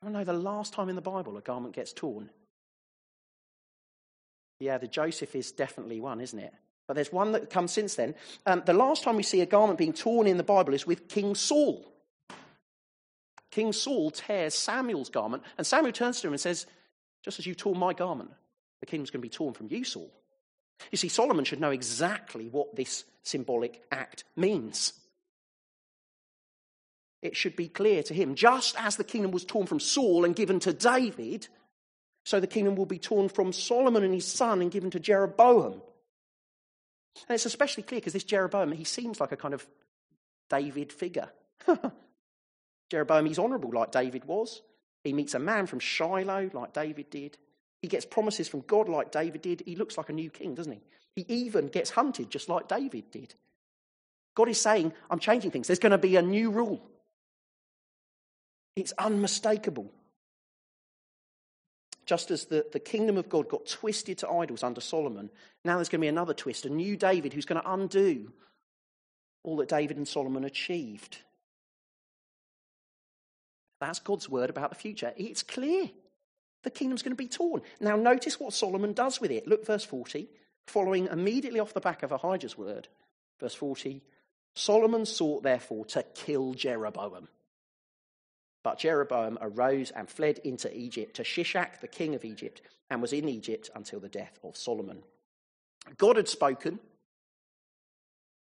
I 0.04 0.08
know 0.08 0.24
the 0.24 0.32
last 0.32 0.72
time 0.72 0.88
in 0.88 0.96
the 0.96 1.00
Bible 1.00 1.36
a 1.36 1.40
garment 1.40 1.76
gets 1.76 1.92
torn. 1.92 2.28
Yeah, 4.58 4.78
the 4.78 4.88
Joseph 4.88 5.36
is 5.36 5.52
definitely 5.52 6.00
one, 6.00 6.20
isn't 6.20 6.40
it? 6.40 6.52
But 6.88 6.94
there's 6.94 7.12
one 7.12 7.30
that 7.30 7.50
comes 7.50 7.70
since 7.70 7.94
then. 7.94 8.16
Um, 8.46 8.64
the 8.66 8.72
last 8.72 9.04
time 9.04 9.14
we 9.14 9.22
see 9.22 9.42
a 9.42 9.46
garment 9.46 9.78
being 9.78 9.92
torn 9.92 10.26
in 10.26 10.36
the 10.36 10.42
Bible 10.42 10.74
is 10.74 10.88
with 10.88 11.08
King 11.08 11.36
Saul. 11.36 11.86
King 13.52 13.72
Saul 13.72 14.10
tears 14.10 14.56
Samuel's 14.56 15.10
garment, 15.10 15.44
and 15.56 15.64
Samuel 15.64 15.92
turns 15.92 16.20
to 16.20 16.26
him 16.26 16.32
and 16.32 16.40
says, 16.40 16.66
Just 17.24 17.38
as 17.38 17.46
you 17.46 17.54
tore 17.54 17.76
my 17.76 17.92
garment, 17.92 18.32
the 18.80 18.86
kingdom's 18.86 19.10
going 19.10 19.20
to 19.20 19.28
be 19.28 19.28
torn 19.28 19.54
from 19.54 19.68
you, 19.70 19.84
Saul. 19.84 20.10
You 20.90 20.98
see, 20.98 21.08
Solomon 21.08 21.44
should 21.44 21.60
know 21.60 21.70
exactly 21.70 22.48
what 22.48 22.76
this 22.76 23.04
symbolic 23.22 23.82
act 23.90 24.24
means. 24.36 24.92
It 27.22 27.36
should 27.36 27.56
be 27.56 27.68
clear 27.68 28.02
to 28.04 28.14
him. 28.14 28.34
Just 28.34 28.76
as 28.78 28.96
the 28.96 29.04
kingdom 29.04 29.30
was 29.30 29.44
torn 29.44 29.66
from 29.66 29.80
Saul 29.80 30.24
and 30.24 30.36
given 30.36 30.60
to 30.60 30.72
David, 30.72 31.48
so 32.24 32.40
the 32.40 32.46
kingdom 32.46 32.76
will 32.76 32.86
be 32.86 32.98
torn 32.98 33.28
from 33.28 33.52
Solomon 33.52 34.04
and 34.04 34.14
his 34.14 34.26
son 34.26 34.60
and 34.60 34.70
given 34.70 34.90
to 34.90 35.00
Jeroboam. 35.00 35.82
And 37.28 37.34
it's 37.34 37.46
especially 37.46 37.82
clear 37.82 38.00
because 38.00 38.12
this 38.12 38.24
Jeroboam, 38.24 38.72
he 38.72 38.84
seems 38.84 39.20
like 39.20 39.32
a 39.32 39.36
kind 39.36 39.54
of 39.54 39.66
David 40.50 40.92
figure. 40.92 41.30
Jeroboam, 42.90 43.26
he's 43.26 43.38
honourable 43.38 43.70
like 43.72 43.90
David 43.90 44.24
was. 44.24 44.62
He 45.02 45.12
meets 45.12 45.34
a 45.34 45.38
man 45.38 45.66
from 45.66 45.80
Shiloh 45.80 46.50
like 46.52 46.72
David 46.72 47.10
did. 47.10 47.38
He 47.86 47.88
gets 47.88 48.04
promises 48.04 48.48
from 48.48 48.62
God 48.62 48.88
like 48.88 49.12
David 49.12 49.42
did. 49.42 49.62
He 49.64 49.76
looks 49.76 49.96
like 49.96 50.08
a 50.08 50.12
new 50.12 50.28
king, 50.28 50.56
doesn't 50.56 50.72
he? 50.72 51.22
He 51.22 51.34
even 51.44 51.68
gets 51.68 51.90
hunted 51.90 52.30
just 52.30 52.48
like 52.48 52.66
David 52.66 53.12
did. 53.12 53.32
God 54.34 54.48
is 54.48 54.60
saying, 54.60 54.92
I'm 55.08 55.20
changing 55.20 55.52
things. 55.52 55.68
There's 55.68 55.78
going 55.78 55.92
to 55.92 55.98
be 55.98 56.16
a 56.16 56.22
new 56.22 56.50
rule. 56.50 56.84
It's 58.74 58.90
unmistakable. 58.98 59.88
Just 62.06 62.32
as 62.32 62.46
the, 62.46 62.66
the 62.72 62.80
kingdom 62.80 63.18
of 63.18 63.28
God 63.28 63.48
got 63.48 63.68
twisted 63.68 64.18
to 64.18 64.28
idols 64.28 64.64
under 64.64 64.80
Solomon, 64.80 65.30
now 65.64 65.76
there's 65.76 65.88
going 65.88 66.00
to 66.00 66.06
be 66.06 66.08
another 66.08 66.34
twist, 66.34 66.64
a 66.64 66.68
new 66.68 66.96
David 66.96 67.32
who's 67.32 67.46
going 67.46 67.62
to 67.62 67.72
undo 67.72 68.32
all 69.44 69.58
that 69.58 69.68
David 69.68 69.96
and 69.96 70.08
Solomon 70.08 70.42
achieved. 70.42 71.18
That's 73.80 74.00
God's 74.00 74.28
word 74.28 74.50
about 74.50 74.70
the 74.70 74.76
future. 74.76 75.12
It's 75.16 75.44
clear. 75.44 75.88
The 76.66 76.70
kingdom's 76.70 77.02
going 77.02 77.12
to 77.12 77.16
be 77.16 77.28
torn. 77.28 77.62
Now, 77.78 77.94
notice 77.94 78.40
what 78.40 78.52
Solomon 78.52 78.92
does 78.92 79.20
with 79.20 79.30
it. 79.30 79.46
Look, 79.46 79.64
verse 79.64 79.84
40, 79.84 80.28
following 80.66 81.06
immediately 81.06 81.60
off 81.60 81.72
the 81.72 81.80
back 81.80 82.02
of 82.02 82.10
Ahijah's 82.10 82.58
word. 82.58 82.88
Verse 83.38 83.54
40 83.54 84.02
Solomon 84.56 85.06
sought, 85.06 85.44
therefore, 85.44 85.84
to 85.84 86.02
kill 86.16 86.54
Jeroboam. 86.54 87.28
But 88.64 88.80
Jeroboam 88.80 89.38
arose 89.40 89.92
and 89.92 90.08
fled 90.08 90.40
into 90.40 90.76
Egypt 90.76 91.14
to 91.16 91.22
Shishak, 91.22 91.78
the 91.80 91.86
king 91.86 92.16
of 92.16 92.24
Egypt, 92.24 92.62
and 92.90 93.00
was 93.00 93.12
in 93.12 93.28
Egypt 93.28 93.70
until 93.76 94.00
the 94.00 94.08
death 94.08 94.36
of 94.42 94.56
Solomon. 94.56 95.04
God 95.98 96.16
had 96.16 96.28
spoken, 96.28 96.80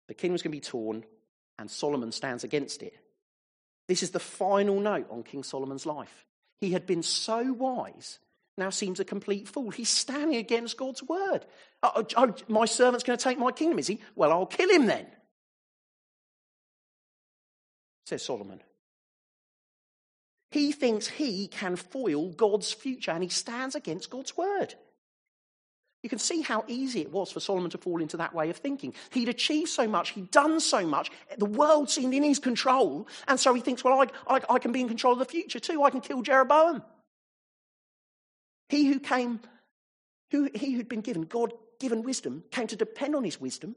the 0.07 0.15
kingdom 0.15 0.35
was 0.35 0.43
going 0.43 0.53
to 0.53 0.59
be 0.59 0.61
torn, 0.61 1.05
and 1.59 1.69
Solomon 1.69 2.13
stands 2.13 2.45
against 2.45 2.85
it. 2.85 2.95
This 3.89 4.05
is 4.05 4.11
the 4.13 4.21
final 4.21 4.79
note 4.79 5.09
on 5.11 5.25
King 5.25 5.43
Solomon's 5.43 5.87
life. 5.87 6.25
He 6.63 6.71
had 6.71 6.87
been 6.87 7.03
so 7.03 7.53
wise, 7.53 8.21
now 8.57 8.71
seems 8.71 9.01
a 9.01 9.05
complete 9.05 9.49
fool. 9.49 9.71
He's 9.71 9.89
standing 9.89 10.37
against 10.37 10.77
God's 10.77 11.03
word. 11.03 11.45
Uh, 11.83 11.91
uh, 11.97 12.05
oh, 12.17 12.29
oh, 12.29 12.35
my 12.47 12.67
servant's 12.67 13.03
going 13.03 13.19
to 13.19 13.23
take 13.23 13.37
my 13.37 13.51
kingdom, 13.51 13.81
is 13.81 13.89
he? 13.89 13.99
Well, 14.15 14.31
I'll 14.31 14.47
kill 14.47 14.71
him 14.71 14.87
then, 14.87 15.05
says 18.07 18.25
Solomon. 18.25 18.61
He 20.53 20.71
thinks 20.71 21.09
he 21.09 21.49
can 21.49 21.75
foil 21.75 22.29
God's 22.29 22.73
future 22.73 23.11
and 23.11 23.25
he 23.25 23.29
stands 23.29 23.75
against 23.75 24.09
God's 24.09 24.37
word. 24.37 24.77
You 26.03 26.09
can 26.09 26.19
see 26.19 26.41
how 26.41 26.65
easy 26.67 27.01
it 27.01 27.13
was 27.13 27.31
for 27.31 27.39
Solomon 27.39 27.71
to 27.71 27.79
fall 27.79 28.03
into 28.03 28.17
that 28.17 28.35
way 28.35 28.51
of 28.51 28.57
thinking. 28.57 28.93
He'd 29.11 29.29
achieved 29.29 29.69
so 29.69 29.87
much, 29.87 30.11
he'd 30.11 30.31
done 30.31 30.59
so 30.59 30.85
much, 30.85 31.11
the 31.39 31.47
world 31.47 31.91
seemed 31.91 32.13
in 32.13 32.25
his 32.25 32.41
control, 32.41 33.07
and 33.29 33.39
so 33.39 33.55
he 33.55 33.61
thinks, 33.61 33.85
well, 33.85 34.01
I, 34.01 34.37
I, 34.37 34.41
I 34.51 34.59
can 34.59 34.73
be 34.73 34.81
in 34.81 34.89
control 34.89 35.13
of 35.13 35.21
the 35.21 35.25
future 35.25 35.61
too. 35.61 35.83
I 35.85 35.91
can 35.91 36.01
kill 36.01 36.23
Jeroboam. 36.23 36.83
He 38.69 38.87
who 38.87 38.99
came, 38.99 39.41
who, 40.31 40.51
he 40.55 40.73
who'd 40.73 40.89
been 40.89 41.03
given, 41.03 41.23
God 41.23 41.53
given 41.79 42.03
wisdom, 42.03 42.43
came 42.51 42.67
to 42.69 42.77
depend 42.77 43.15
on 43.15 43.23
his 43.23 43.41
wisdom 43.41 43.77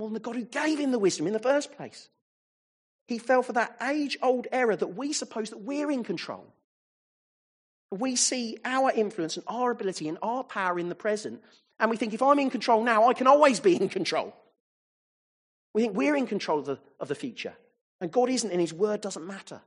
more 0.00 0.08
than 0.08 0.14
the 0.14 0.20
God 0.20 0.34
who 0.34 0.44
gave 0.44 0.78
him 0.78 0.92
the 0.92 0.98
wisdom 0.98 1.26
in 1.26 1.32
the 1.34 1.38
first 1.38 1.72
place. 1.76 2.08
He 3.06 3.18
fell 3.18 3.42
for 3.42 3.52
that 3.52 3.76
age 3.82 4.18
old 4.22 4.46
error 4.50 4.74
that 4.74 4.96
we 4.96 5.12
suppose 5.12 5.50
that 5.50 5.60
we're 5.60 5.90
in 5.90 6.04
control. 6.04 6.52
We 7.90 8.16
see 8.16 8.58
our 8.64 8.90
influence 8.92 9.36
and 9.36 9.44
our 9.48 9.70
ability 9.70 10.08
and 10.08 10.18
our 10.22 10.44
power 10.44 10.78
in 10.78 10.88
the 10.88 10.94
present, 10.94 11.42
and 11.78 11.90
we 11.90 11.96
think 11.96 12.14
if 12.14 12.22
I'm 12.22 12.38
in 12.38 12.50
control 12.50 12.84
now, 12.84 13.08
I 13.08 13.14
can 13.14 13.26
always 13.26 13.60
be 13.60 13.74
in 13.74 13.88
control. 13.88 14.34
We 15.74 15.82
think 15.82 15.96
we're 15.96 16.16
in 16.16 16.26
control 16.26 16.60
of 16.60 16.66
the, 16.66 16.78
of 17.00 17.08
the 17.08 17.14
future, 17.14 17.54
and 18.00 18.12
God 18.12 18.30
isn't, 18.30 18.50
and 18.50 18.60
His 18.60 18.72
word 18.72 19.00
doesn't 19.00 19.26
matter. 19.26 19.60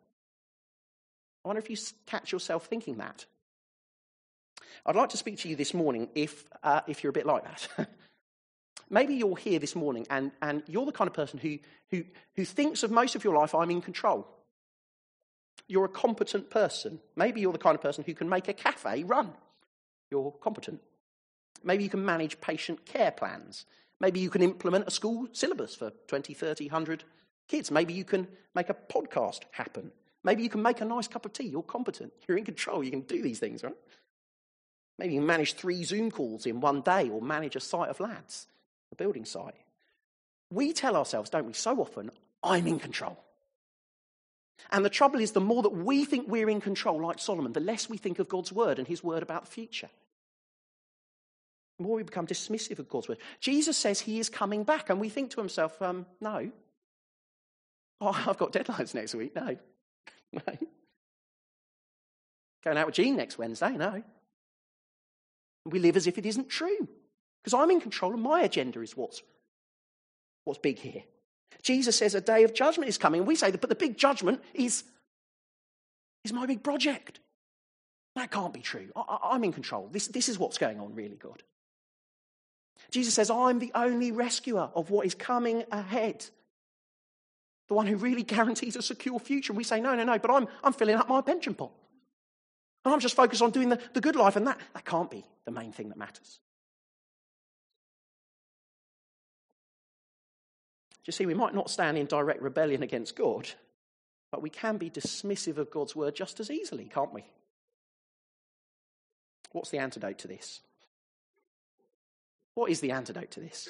I 1.43 1.47
wonder 1.47 1.59
if 1.59 1.69
you 1.69 1.77
catch 2.05 2.31
yourself 2.31 2.67
thinking 2.67 2.97
that. 2.97 3.25
I'd 4.85 4.95
like 4.95 5.09
to 5.09 5.17
speak 5.17 5.39
to 5.39 5.49
you 5.49 5.55
this 5.55 5.73
morning 5.73 6.09
if, 6.15 6.45
uh, 6.61 6.81
if 6.87 7.03
you're 7.03 7.09
a 7.09 7.13
bit 7.13 7.25
like 7.25 7.43
that. 7.43 7.89
Maybe 8.89 9.15
you're 9.15 9.37
here 9.37 9.59
this 9.59 9.75
morning 9.75 10.05
and, 10.09 10.31
and 10.41 10.63
you're 10.67 10.85
the 10.85 10.91
kind 10.91 11.07
of 11.07 11.13
person 11.13 11.39
who, 11.39 11.59
who, 11.89 12.03
who 12.35 12.45
thinks 12.45 12.83
of 12.83 12.91
most 12.91 13.15
of 13.15 13.23
your 13.23 13.35
life, 13.35 13.55
I'm 13.55 13.71
in 13.71 13.81
control. 13.81 14.27
You're 15.67 15.85
a 15.85 15.89
competent 15.89 16.49
person. 16.49 16.99
Maybe 17.15 17.41
you're 17.41 17.53
the 17.53 17.59
kind 17.59 17.75
of 17.75 17.81
person 17.81 18.03
who 18.03 18.13
can 18.13 18.29
make 18.29 18.47
a 18.47 18.53
cafe 18.53 19.03
run. 19.03 19.31
You're 20.11 20.31
competent. 20.31 20.81
Maybe 21.63 21.83
you 21.83 21.89
can 21.89 22.05
manage 22.05 22.41
patient 22.41 22.85
care 22.85 23.11
plans. 23.11 23.65
Maybe 23.99 24.19
you 24.19 24.29
can 24.29 24.41
implement 24.41 24.87
a 24.87 24.91
school 24.91 25.27
syllabus 25.31 25.75
for 25.75 25.91
20, 26.07 26.33
30, 26.33 26.65
100 26.65 27.03
kids. 27.47 27.71
Maybe 27.71 27.93
you 27.93 28.03
can 28.03 28.27
make 28.53 28.69
a 28.69 28.73
podcast 28.73 29.41
happen. 29.51 29.91
Maybe 30.23 30.43
you 30.43 30.49
can 30.49 30.61
make 30.61 30.81
a 30.81 30.85
nice 30.85 31.07
cup 31.07 31.25
of 31.25 31.33
tea. 31.33 31.45
You're 31.45 31.63
competent. 31.63 32.13
You're 32.27 32.37
in 32.37 32.45
control. 32.45 32.83
You 32.83 32.91
can 32.91 33.01
do 33.01 33.21
these 33.21 33.39
things, 33.39 33.63
right? 33.63 33.75
Maybe 34.99 35.13
you 35.13 35.19
can 35.19 35.27
manage 35.27 35.53
three 35.53 35.83
Zoom 35.83 36.11
calls 36.11 36.45
in 36.45 36.61
one 36.61 36.81
day 36.81 37.09
or 37.09 37.21
manage 37.21 37.55
a 37.55 37.59
site 37.59 37.89
of 37.89 37.99
lads, 37.99 38.47
a 38.91 38.95
building 38.95 39.25
site. 39.25 39.55
We 40.51 40.71
tell 40.71 40.95
ourselves, 40.95 41.29
don't 41.29 41.47
we, 41.47 41.53
so 41.53 41.79
often, 41.79 42.11
I'm 42.43 42.67
in 42.67 42.79
control. 42.79 43.17
And 44.71 44.83
the 44.83 44.89
trouble 44.89 45.19
is, 45.19 45.31
the 45.31 45.41
more 45.41 45.61
that 45.63 45.69
we 45.69 46.05
think 46.05 46.27
we're 46.27 46.49
in 46.49 46.61
control, 46.61 47.01
like 47.01 47.19
Solomon, 47.19 47.53
the 47.53 47.59
less 47.59 47.89
we 47.89 47.97
think 47.97 48.19
of 48.19 48.27
God's 48.27 48.51
word 48.51 48.79
and 48.79 48.87
his 48.87 49.03
word 49.03 49.23
about 49.23 49.45
the 49.45 49.51
future. 49.51 49.89
The 51.77 51.83
more 51.83 51.95
we 51.95 52.03
become 52.03 52.27
dismissive 52.27 52.79
of 52.79 52.89
God's 52.89 53.09
word. 53.09 53.17
Jesus 53.39 53.77
says 53.77 53.99
he 53.99 54.19
is 54.19 54.29
coming 54.29 54.63
back, 54.63 54.89
and 54.89 54.99
we 54.99 55.09
think 55.09 55.31
to 55.31 55.39
himself, 55.39 55.81
um, 55.81 56.05
no. 56.21 56.51
Oh, 57.99 58.23
I've 58.27 58.37
got 58.37 58.53
deadlines 58.53 58.93
next 58.93 59.15
week. 59.15 59.35
No. 59.35 59.57
No. 60.47 60.57
Going 62.63 62.77
out 62.77 62.87
with 62.87 62.95
Jean 62.95 63.15
next 63.15 63.37
Wednesday. 63.37 63.77
No. 63.77 64.01
We 65.65 65.77
live 65.77 65.95
as 65.95 66.07
if 66.07 66.17
it 66.17 66.25
isn't 66.25 66.49
true. 66.49 66.87
Because 67.43 67.53
I'm 67.53 67.69
in 67.69 67.79
control 67.79 68.13
and 68.13 68.21
my 68.23 68.41
agenda 68.41 68.81
is 68.81 68.97
what's, 68.97 69.21
what's 70.45 70.57
big 70.57 70.79
here. 70.79 71.03
Jesus 71.61 71.97
says 71.97 72.15
a 72.15 72.21
day 72.21 72.43
of 72.43 72.53
judgment 72.53 72.89
is 72.89 72.97
coming. 72.97 73.25
We 73.25 73.35
say, 73.35 73.51
that, 73.51 73.61
but 73.61 73.69
the 73.69 73.75
big 73.75 73.97
judgment 73.97 74.41
is, 74.53 74.83
is 76.23 76.33
my 76.33 76.45
big 76.45 76.63
project. 76.63 77.19
That 78.15 78.31
can't 78.31 78.53
be 78.53 78.61
true. 78.61 78.89
I, 78.95 79.35
am 79.35 79.43
in 79.43 79.53
control. 79.53 79.89
This, 79.91 80.07
this 80.07 80.29
is 80.29 80.37
what's 80.37 80.57
going 80.57 80.79
on, 80.79 80.93
really, 80.93 81.15
God. 81.15 81.43
Jesus 82.91 83.13
says, 83.13 83.29
I'm 83.29 83.59
the 83.59 83.71
only 83.73 84.11
rescuer 84.11 84.69
of 84.75 84.91
what 84.91 85.05
is 85.05 85.15
coming 85.15 85.63
ahead. 85.71 86.25
The 87.69 87.73
one 87.73 87.87
who 87.87 87.95
really 87.95 88.23
guarantees 88.23 88.75
a 88.75 88.81
secure 88.81 89.19
future. 89.19 89.51
And 89.51 89.57
we 89.57 89.63
say, 89.63 89.79
no, 89.79 89.95
no, 89.95 90.03
no, 90.03 90.19
but 90.19 90.31
I'm, 90.31 90.47
I'm 90.63 90.73
filling 90.73 90.95
up 90.95 91.09
my 91.09 91.21
pension 91.21 91.55
pot. 91.55 91.71
And 92.85 92.93
I'm 92.93 92.99
just 92.99 93.15
focused 93.15 93.41
on 93.41 93.51
doing 93.51 93.69
the, 93.69 93.79
the 93.93 94.01
good 94.01 94.15
life, 94.15 94.35
and 94.35 94.45
that, 94.45 94.59
that 94.73 94.85
can't 94.85 95.09
be 95.09 95.23
the 95.45 95.51
main 95.51 95.71
thing 95.71 95.89
that 95.89 95.97
matters. 95.97 96.39
You 101.05 101.11
see, 101.11 101.25
we 101.25 101.33
might 101.33 101.53
not 101.53 101.69
stand 101.69 101.97
in 101.97 102.05
direct 102.05 102.41
rebellion 102.41 102.83
against 102.83 103.15
God, 103.15 103.49
but 104.31 104.41
we 104.41 104.49
can 104.49 104.77
be 104.77 104.89
dismissive 104.89 105.57
of 105.57 105.71
God's 105.71 105.95
word 105.95 106.15
just 106.15 106.39
as 106.39 106.49
easily, 106.49 106.85
can't 106.85 107.13
we? 107.13 107.25
What's 109.51 109.69
the 109.69 109.79
antidote 109.79 110.19
to 110.19 110.27
this? 110.27 110.61
What 112.55 112.71
is 112.71 112.79
the 112.79 112.91
antidote 112.91 113.31
to 113.31 113.39
this? 113.39 113.69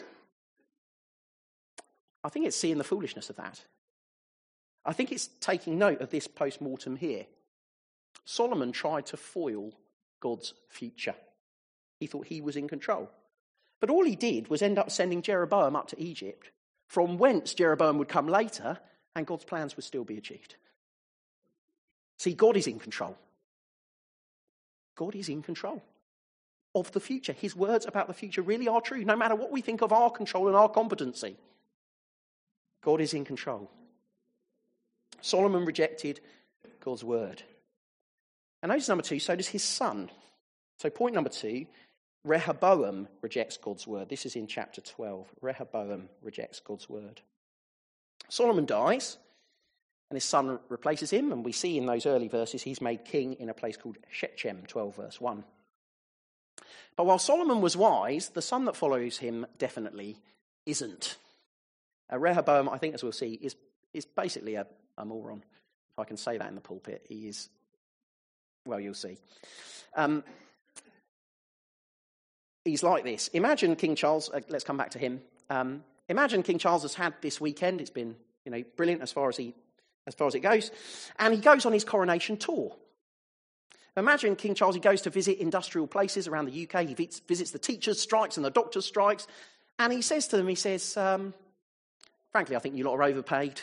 I 2.24 2.30
think 2.30 2.46
it's 2.46 2.56
seeing 2.56 2.78
the 2.78 2.84
foolishness 2.84 3.30
of 3.30 3.36
that. 3.38 3.62
I 4.86 4.94
think 4.94 5.12
it's 5.12 5.28
taking 5.40 5.78
note 5.78 6.02
of 6.02 6.10
this 6.10 6.28
post 6.28 6.62
mortem 6.62 6.96
here. 6.96 7.26
Solomon 8.26 8.72
tried 8.72 9.08
to 9.08 9.18
foil 9.18 9.74
God's 10.22 10.54
future. 10.70 11.16
He 12.00 12.08
thought 12.08 12.28
he 12.28 12.42
was 12.42 12.56
in 12.56 12.68
control. 12.68 13.10
But 13.82 13.90
all 13.90 14.06
he 14.06 14.16
did 14.16 14.50
was 14.50 14.62
end 14.62 14.78
up 14.78 14.92
sending 14.92 15.22
Jeroboam 15.22 15.76
up 15.76 15.88
to 15.90 16.02
Egypt 16.02 16.52
from 16.94 17.18
whence 17.18 17.56
Jeroboam 17.56 17.98
would 17.98 18.08
come 18.08 18.28
later, 18.28 18.78
and 19.16 19.26
God's 19.26 19.46
plans 19.46 19.76
would 19.76 19.84
still 19.84 20.04
be 20.04 20.20
achieved. 20.20 20.54
See, 22.20 22.36
God 22.36 22.56
is 22.56 22.68
in 22.68 22.78
control. 22.78 23.18
God 24.96 25.16
is 25.16 25.28
in 25.28 25.42
control 25.42 25.82
of 26.76 26.92
the 26.92 27.00
future. 27.00 27.34
His 27.34 27.56
words 27.56 27.88
about 27.88 28.08
the 28.08 28.14
future 28.14 28.44
really 28.44 28.68
are 28.68 28.80
true, 28.80 29.04
no 29.04 29.16
matter 29.16 29.34
what 29.34 29.52
we 29.52 29.62
think 29.62 29.82
of 29.82 29.92
our 29.92 30.12
control 30.12 30.48
and 30.48 30.56
our 30.56 30.70
competency. 30.70 31.36
God 32.84 33.02
is 33.02 33.16
in 33.16 33.26
control. 33.26 33.72
Solomon 35.20 35.66
rejected 35.66 36.20
God's 36.80 37.04
word. 37.04 37.42
And 38.62 38.70
notice 38.70 38.88
number 38.88 39.04
two, 39.04 39.18
so 39.18 39.36
does 39.36 39.48
his 39.48 39.64
son. 39.64 40.12
So, 40.78 40.92
point 40.92 41.16
number 41.16 41.32
two 41.32 41.66
Rehoboam 42.24 43.08
rejects 43.22 43.58
God's 43.58 43.86
word. 43.86 44.10
This 44.10 44.26
is 44.26 44.36
in 44.36 44.48
chapter 44.48 44.82
12. 44.82 45.28
Rehoboam 45.42 46.10
rejects 46.22 46.60
God's 46.60 46.90
word. 46.90 47.22
Solomon 48.30 48.66
dies, 48.66 49.18
and 50.10 50.16
his 50.16 50.24
son 50.24 50.60
replaces 50.70 51.10
him, 51.10 51.32
and 51.32 51.44
we 51.44 51.52
see 51.52 51.78
in 51.78 51.86
those 51.86 52.06
early 52.06 52.30
verses 52.30 52.62
he's 52.62 52.82
made 52.82 53.04
king 53.04 53.34
in 53.34 53.50
a 53.50 53.54
place 53.54 53.76
called 53.76 53.98
Shechem, 54.10 54.64
12 54.68 54.96
verse 54.96 55.20
1. 55.20 55.44
But 56.96 57.06
while 57.06 57.20
Solomon 57.20 57.62
was 57.62 57.76
wise, 57.76 58.30
the 58.30 58.42
son 58.42 58.66
that 58.66 58.76
follows 58.76 59.18
him 59.18 59.46
definitely 59.58 60.18
isn't. 60.66 61.18
Uh, 62.12 62.20
Rehoboam, 62.20 62.70
I 62.70 62.78
think, 62.78 62.94
as 62.94 63.04
we'll 63.04 63.12
see, 63.12 63.34
is, 63.34 63.56
is 63.94 64.06
basically 64.06 64.56
a, 64.56 64.68
a 64.98 65.04
moron. 65.04 65.44
If 65.94 66.00
I 66.00 66.06
can 66.06 66.18
say 66.18 66.38
that 66.38 66.48
in 66.48 66.56
the 66.56 66.62
pulpit, 66.62 67.06
he 67.10 67.28
is, 67.28 67.50
well, 68.66 68.80
you'll 68.80 68.94
see. 68.94 69.18
Um, 69.96 70.24
he's 72.66 72.84
like 72.84 73.04
this. 73.04 73.28
Imagine 73.30 73.76
King 73.76 73.96
Charles, 73.96 74.30
uh, 74.30 74.42
let's 74.50 74.64
come 74.64 74.78
back 74.78 74.92
to 74.92 75.00
him. 75.00 75.22
Um, 75.50 75.84
imagine 76.10 76.44
King 76.44 76.58
Charles 76.58 76.84
has 76.84 76.94
had 76.94 77.14
this 77.22 77.40
weekend. 77.40 77.82
It's 77.82 77.90
been, 77.90 78.16
you 78.46 78.52
know, 78.52 78.64
brilliant 78.78 79.02
as 79.02 79.12
far 79.12 79.30
as 79.30 79.38
he 79.38 79.54
as 80.06 80.16
far 80.16 80.28
as 80.28 80.36
it 80.36 80.42
goes. 80.42 80.70
And 81.18 81.34
he 81.34 81.40
goes 81.40 81.66
on 81.66 81.72
his 81.72 81.86
coronation 81.86 82.36
tour. 82.38 82.76
Imagine 83.96 84.36
King 84.36 84.56
Charles, 84.56 84.76
he 84.76 84.82
goes 84.82 85.02
to 85.04 85.10
visit 85.10 85.38
industrial 85.38 85.88
places 85.88 86.28
around 86.28 86.46
the 86.46 86.68
UK. 86.68 86.88
He 86.88 86.94
visits 86.94 87.52
the 87.52 87.60
teachers' 87.60 88.02
strikes 88.02 88.38
and 88.38 88.46
the 88.46 88.50
doctors' 88.50 88.86
strikes. 88.86 89.28
And 89.80 89.94
he 89.94 90.02
says 90.02 90.28
to 90.30 90.38
them, 90.38 90.48
he 90.48 90.56
says, 90.56 90.98
um, 90.98 91.34
frankly, 92.32 92.56
I 92.56 92.60
think 92.60 92.76
you 92.76 92.84
lot 92.84 92.96
are 92.96 93.04
overpaid. 93.04 93.62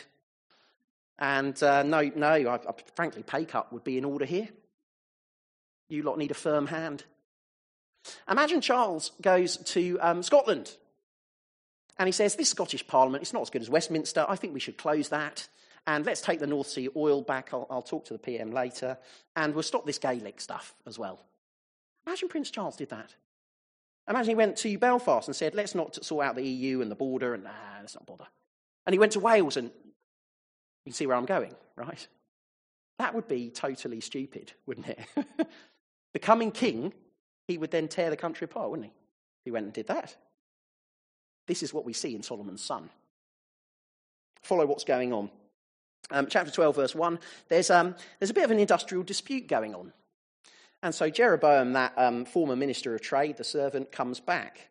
And 1.19 1.61
uh, 1.61 1.83
no, 1.83 2.09
no, 2.15 2.27
I, 2.27 2.55
I, 2.55 2.73
frankly, 2.95 3.23
pay 3.23 3.45
cut 3.45 3.71
would 3.73 3.83
be 3.83 3.97
in 3.97 4.05
order 4.05 4.25
here. 4.25 4.47
You 5.89 6.03
lot 6.03 6.17
need 6.17 6.31
a 6.31 6.35
firm 6.35 6.67
hand. 6.67 7.03
Imagine 8.29 8.61
Charles 8.61 9.11
goes 9.21 9.57
to 9.57 9.97
um, 10.01 10.23
Scotland 10.23 10.75
and 11.97 12.07
he 12.07 12.11
says, 12.11 12.35
This 12.35 12.49
Scottish 12.49 12.85
Parliament, 12.87 13.21
it's 13.21 13.33
not 13.33 13.43
as 13.43 13.49
good 13.49 13.61
as 13.61 13.69
Westminster. 13.69 14.25
I 14.27 14.35
think 14.35 14.53
we 14.53 14.59
should 14.59 14.77
close 14.77 15.09
that. 15.09 15.47
And 15.87 16.05
let's 16.05 16.21
take 16.21 16.39
the 16.39 16.47
North 16.47 16.67
Sea 16.67 16.89
oil 16.95 17.21
back. 17.21 17.49
I'll, 17.53 17.67
I'll 17.69 17.81
talk 17.81 18.05
to 18.05 18.13
the 18.13 18.19
PM 18.19 18.51
later. 18.51 18.97
And 19.35 19.53
we'll 19.53 19.63
stop 19.63 19.85
this 19.85 19.99
Gaelic 19.99 20.39
stuff 20.41 20.75
as 20.85 20.97
well. 20.97 21.23
Imagine 22.05 22.29
Prince 22.29 22.51
Charles 22.51 22.75
did 22.75 22.89
that. 22.89 23.13
Imagine 24.09 24.29
he 24.29 24.35
went 24.35 24.57
to 24.57 24.77
Belfast 24.77 25.27
and 25.27 25.35
said, 25.35 25.53
Let's 25.53 25.75
not 25.75 26.03
sort 26.03 26.25
out 26.25 26.35
the 26.35 26.47
EU 26.47 26.81
and 26.81 26.89
the 26.89 26.95
border, 26.95 27.33
and 27.33 27.43
nah, 27.43 27.51
let's 27.79 27.95
not 27.95 28.05
bother. 28.05 28.27
And 28.85 28.93
he 28.93 28.99
went 28.99 29.11
to 29.13 29.19
Wales, 29.19 29.57
and 29.57 29.67
you 29.67 29.91
can 30.85 30.93
see 30.93 31.05
where 31.05 31.15
I'm 31.15 31.25
going, 31.25 31.55
right? 31.75 32.07
That 32.97 33.13
would 33.13 33.27
be 33.27 33.49
totally 33.49 34.01
stupid, 34.01 34.53
wouldn't 34.65 34.87
it? 34.87 34.99
Becoming 36.13 36.51
king, 36.51 36.93
he 37.51 37.57
would 37.57 37.71
then 37.71 37.87
tear 37.87 38.09
the 38.09 38.17
country 38.17 38.45
apart, 38.45 38.69
wouldn't 38.69 38.87
he? 38.87 38.93
He 39.45 39.51
went 39.51 39.65
and 39.65 39.73
did 39.73 39.87
that. 39.87 40.15
This 41.47 41.63
is 41.63 41.73
what 41.73 41.85
we 41.85 41.93
see 41.93 42.15
in 42.15 42.23
Solomon's 42.23 42.63
son. 42.63 42.89
Follow 44.41 44.65
what's 44.65 44.83
going 44.83 45.11
on. 45.11 45.29
Um, 46.09 46.27
chapter 46.27 46.51
12, 46.51 46.75
verse 46.75 46.95
1, 46.95 47.19
there's, 47.49 47.69
um, 47.69 47.95
there's 48.19 48.31
a 48.31 48.33
bit 48.33 48.43
of 48.43 48.51
an 48.51 48.59
industrial 48.59 49.03
dispute 49.03 49.47
going 49.47 49.75
on. 49.75 49.93
And 50.83 50.95
so 50.95 51.09
Jeroboam, 51.09 51.73
that 51.73 51.93
um, 51.97 52.25
former 52.25 52.55
minister 52.55 52.95
of 52.95 53.01
trade, 53.01 53.37
the 53.37 53.43
servant, 53.43 53.91
comes 53.91 54.19
back. 54.19 54.69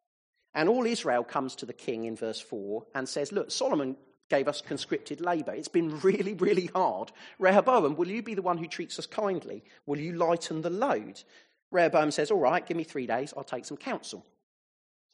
And 0.54 0.68
all 0.68 0.86
Israel 0.86 1.22
comes 1.22 1.54
to 1.56 1.66
the 1.66 1.72
king 1.72 2.04
in 2.04 2.16
verse 2.16 2.40
4 2.40 2.84
and 2.94 3.08
says, 3.08 3.30
Look, 3.30 3.50
Solomon 3.50 3.96
gave 4.28 4.48
us 4.48 4.60
conscripted 4.60 5.20
labour. 5.20 5.52
It's 5.52 5.68
been 5.68 6.00
really, 6.00 6.34
really 6.34 6.66
hard. 6.66 7.12
Rehoboam, 7.38 7.96
will 7.96 8.08
you 8.08 8.22
be 8.22 8.34
the 8.34 8.42
one 8.42 8.58
who 8.58 8.66
treats 8.66 8.98
us 8.98 9.06
kindly? 9.06 9.62
Will 9.86 9.98
you 9.98 10.14
lighten 10.14 10.62
the 10.62 10.70
load? 10.70 11.22
Rehoboam 11.70 12.10
says, 12.10 12.30
All 12.30 12.38
right, 12.38 12.66
give 12.66 12.76
me 12.76 12.84
three 12.84 13.06
days, 13.06 13.32
I'll 13.36 13.44
take 13.44 13.64
some 13.64 13.76
counsel. 13.76 14.24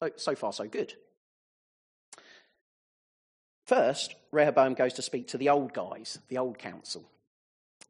So, 0.03 0.11
so 0.17 0.35
far, 0.35 0.53
so 0.53 0.67
good. 0.67 0.95
First, 3.67 4.15
Rehoboam 4.31 4.75
goes 4.75 4.95
to 4.95 5.03
speak 5.03 5.29
to 5.29 5.39
the 5.39 5.49
old 5.49 5.73
guys, 5.73 6.19
the 6.29 6.39
old 6.39 6.59
council. 6.59 7.05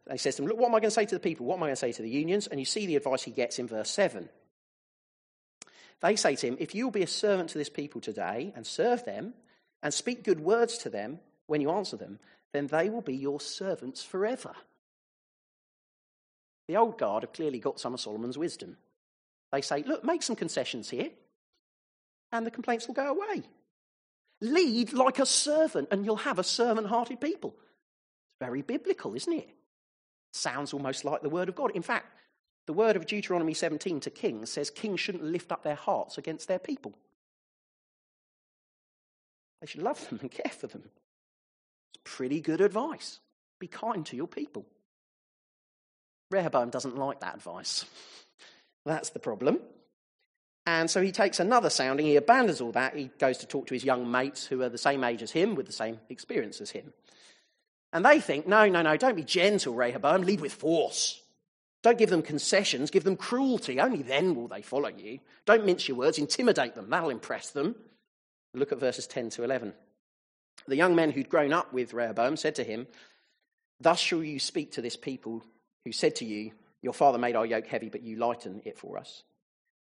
And 0.06 0.14
he 0.14 0.18
says 0.18 0.36
to 0.36 0.42
them, 0.42 0.48
Look, 0.48 0.58
what 0.58 0.68
am 0.68 0.74
I 0.74 0.80
going 0.80 0.90
to 0.90 0.94
say 0.94 1.04
to 1.04 1.14
the 1.14 1.20
people? 1.20 1.46
What 1.46 1.56
am 1.56 1.64
I 1.64 1.66
going 1.66 1.74
to 1.74 1.80
say 1.80 1.92
to 1.92 2.02
the 2.02 2.08
unions? 2.08 2.46
And 2.46 2.58
you 2.58 2.66
see 2.66 2.86
the 2.86 2.96
advice 2.96 3.22
he 3.22 3.30
gets 3.30 3.58
in 3.58 3.66
verse 3.66 3.90
7. 3.90 4.28
They 6.00 6.16
say 6.16 6.36
to 6.36 6.46
him, 6.46 6.56
If 6.60 6.74
you 6.74 6.84
will 6.84 6.92
be 6.92 7.02
a 7.02 7.08
servant 7.08 7.50
to 7.50 7.58
this 7.58 7.68
people 7.68 8.00
today 8.00 8.52
and 8.54 8.66
serve 8.66 9.04
them 9.04 9.34
and 9.82 9.92
speak 9.92 10.24
good 10.24 10.40
words 10.40 10.78
to 10.78 10.90
them 10.90 11.20
when 11.46 11.60
you 11.60 11.70
answer 11.70 11.96
them, 11.96 12.20
then 12.52 12.68
they 12.68 12.88
will 12.88 13.02
be 13.02 13.16
your 13.16 13.40
servants 13.40 14.02
forever. 14.02 14.54
The 16.68 16.76
old 16.76 16.98
guard 16.98 17.22
have 17.22 17.32
clearly 17.32 17.58
got 17.58 17.80
some 17.80 17.94
of 17.94 18.00
Solomon's 18.00 18.38
wisdom. 18.38 18.76
They 19.52 19.60
say, 19.60 19.82
Look, 19.84 20.04
make 20.04 20.22
some 20.22 20.36
concessions 20.36 20.90
here, 20.90 21.10
and 22.32 22.44
the 22.44 22.50
complaints 22.50 22.86
will 22.86 22.94
go 22.94 23.08
away. 23.08 23.42
Lead 24.40 24.92
like 24.92 25.18
a 25.18 25.26
servant, 25.26 25.88
and 25.90 26.04
you'll 26.04 26.16
have 26.16 26.38
a 26.38 26.44
servant 26.44 26.88
hearted 26.88 27.20
people. 27.20 27.54
It's 27.56 28.38
very 28.40 28.62
biblical, 28.62 29.14
isn't 29.14 29.32
it? 29.32 29.48
Sounds 30.32 30.74
almost 30.74 31.04
like 31.04 31.22
the 31.22 31.30
word 31.30 31.48
of 31.48 31.54
God. 31.54 31.70
In 31.74 31.82
fact, 31.82 32.06
the 32.66 32.72
word 32.72 32.96
of 32.96 33.06
Deuteronomy 33.06 33.54
17 33.54 34.00
to 34.00 34.10
kings 34.10 34.50
says 34.50 34.70
kings 34.70 35.00
shouldn't 35.00 35.24
lift 35.24 35.52
up 35.52 35.62
their 35.62 35.76
hearts 35.76 36.18
against 36.18 36.48
their 36.48 36.58
people. 36.58 36.92
They 39.60 39.66
should 39.66 39.82
love 39.82 40.06
them 40.08 40.18
and 40.20 40.30
care 40.30 40.52
for 40.52 40.66
them. 40.66 40.82
It's 41.94 42.02
pretty 42.04 42.40
good 42.40 42.60
advice. 42.60 43.20
Be 43.58 43.68
kind 43.68 44.04
to 44.06 44.16
your 44.16 44.26
people. 44.26 44.66
Rehoboam 46.30 46.70
doesn't 46.70 46.96
like 46.96 47.20
that 47.20 47.36
advice. 47.36 47.84
That's 48.84 49.10
the 49.10 49.18
problem. 49.18 49.60
And 50.66 50.90
so 50.90 51.00
he 51.00 51.12
takes 51.12 51.38
another 51.38 51.70
sounding, 51.70 52.06
he 52.06 52.16
abandons 52.16 52.60
all 52.60 52.72
that, 52.72 52.96
he 52.96 53.10
goes 53.18 53.38
to 53.38 53.46
talk 53.46 53.68
to 53.68 53.74
his 53.74 53.84
young 53.84 54.10
mates 54.10 54.44
who 54.44 54.62
are 54.62 54.68
the 54.68 54.78
same 54.78 55.04
age 55.04 55.22
as 55.22 55.30
him, 55.30 55.54
with 55.54 55.66
the 55.66 55.72
same 55.72 56.00
experience 56.08 56.60
as 56.60 56.70
him. 56.70 56.92
And 57.92 58.04
they 58.04 58.18
think, 58.18 58.48
no, 58.48 58.68
no, 58.68 58.82
no, 58.82 58.96
don't 58.96 59.14
be 59.14 59.22
gentle, 59.22 59.74
Rehoboam, 59.74 60.22
lead 60.22 60.40
with 60.40 60.52
force. 60.52 61.22
Don't 61.84 61.98
give 61.98 62.10
them 62.10 62.22
concessions, 62.22 62.90
give 62.90 63.04
them 63.04 63.16
cruelty. 63.16 63.78
Only 63.78 64.02
then 64.02 64.34
will 64.34 64.48
they 64.48 64.60
follow 64.60 64.88
you. 64.88 65.20
Don't 65.44 65.64
mince 65.64 65.86
your 65.86 65.96
words, 65.96 66.18
intimidate 66.18 66.74
them, 66.74 66.90
that'll 66.90 67.10
impress 67.10 67.50
them. 67.50 67.76
Look 68.54 68.72
at 68.72 68.80
verses 68.80 69.06
10 69.06 69.30
to 69.30 69.44
11. 69.44 69.72
The 70.66 70.76
young 70.76 70.96
men 70.96 71.12
who'd 71.12 71.28
grown 71.28 71.52
up 71.52 71.72
with 71.72 71.94
Rehoboam 71.94 72.36
said 72.36 72.56
to 72.56 72.64
him, 72.64 72.88
Thus 73.80 74.00
shall 74.00 74.24
you 74.24 74.40
speak 74.40 74.72
to 74.72 74.82
this 74.82 74.96
people 74.96 75.44
who 75.86 75.92
said 75.92 76.16
to 76.16 76.24
you, 76.24 76.50
Your 76.82 76.92
father 76.92 77.16
made 77.16 77.36
our 77.36 77.46
yoke 77.46 77.68
heavy, 77.68 77.88
but 77.88 78.02
you 78.02 78.16
lighten 78.16 78.60
it 78.64 78.76
for 78.76 78.98
us. 78.98 79.22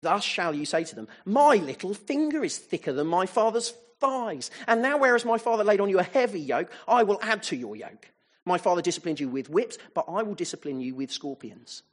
Thus 0.01 0.23
shall 0.23 0.55
you 0.55 0.65
say 0.65 0.85
to 0.85 0.95
them, 0.95 1.09
My 1.25 1.55
little 1.55 1.93
finger 1.93 2.41
is 2.41 2.57
thicker 2.57 2.93
than 2.93 3.05
my 3.05 3.25
father's 3.25 3.73
thighs. 3.99 4.49
And 4.65 4.81
now, 4.81 4.97
whereas 4.97 5.25
my 5.25 5.37
father 5.37 5.65
laid 5.65 5.81
on 5.81 5.89
you 5.89 5.99
a 5.99 6.03
heavy 6.03 6.39
yoke, 6.39 6.71
I 6.87 7.03
will 7.03 7.19
add 7.21 7.43
to 7.43 7.57
your 7.57 7.75
yoke. 7.75 8.09
My 8.45 8.57
father 8.57 8.81
disciplined 8.81 9.19
you 9.19 9.27
with 9.27 9.49
whips, 9.49 9.77
but 9.93 10.05
I 10.07 10.23
will 10.23 10.35
discipline 10.35 10.79
you 10.79 10.95
with 10.95 11.11
scorpions. 11.11 11.83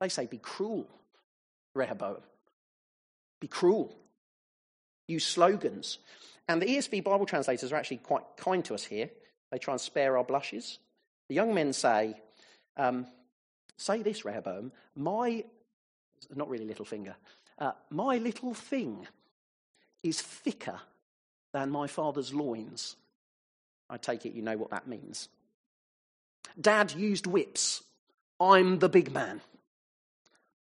They 0.00 0.08
say, 0.08 0.26
Be 0.26 0.38
cruel, 0.38 0.88
Rehoboam. 1.74 2.22
Be 3.40 3.48
cruel. 3.48 3.96
Use 5.08 5.26
slogans. 5.26 5.98
And 6.46 6.62
the 6.62 6.66
ESV 6.66 7.02
Bible 7.02 7.26
translators 7.26 7.72
are 7.72 7.76
actually 7.76 7.96
quite 7.96 8.22
kind 8.36 8.64
to 8.66 8.74
us 8.74 8.84
here. 8.84 9.10
They 9.50 9.58
try 9.58 9.74
and 9.74 9.80
spare 9.80 10.16
our 10.16 10.24
blushes. 10.24 10.78
The 11.28 11.34
young 11.34 11.52
men 11.52 11.72
say, 11.72 12.14
um, 12.76 13.06
Say 13.76 14.02
this, 14.02 14.24
Rehoboam, 14.24 14.72
my 14.94 15.44
not 16.34 16.48
really 16.48 16.64
little 16.64 16.84
finger. 16.84 17.14
Uh, 17.58 17.72
my 17.90 18.16
little 18.18 18.54
thing 18.54 19.06
is 20.02 20.20
thicker 20.20 20.80
than 21.52 21.70
my 21.70 21.86
father's 21.86 22.32
loins. 22.32 22.96
I 23.88 23.98
take 23.98 24.26
it 24.26 24.32
you 24.32 24.42
know 24.42 24.56
what 24.56 24.70
that 24.70 24.88
means. 24.88 25.28
Dad 26.60 26.92
used 26.92 27.26
whips. 27.26 27.82
I'm 28.40 28.78
the 28.78 28.88
big 28.88 29.12
man. 29.12 29.40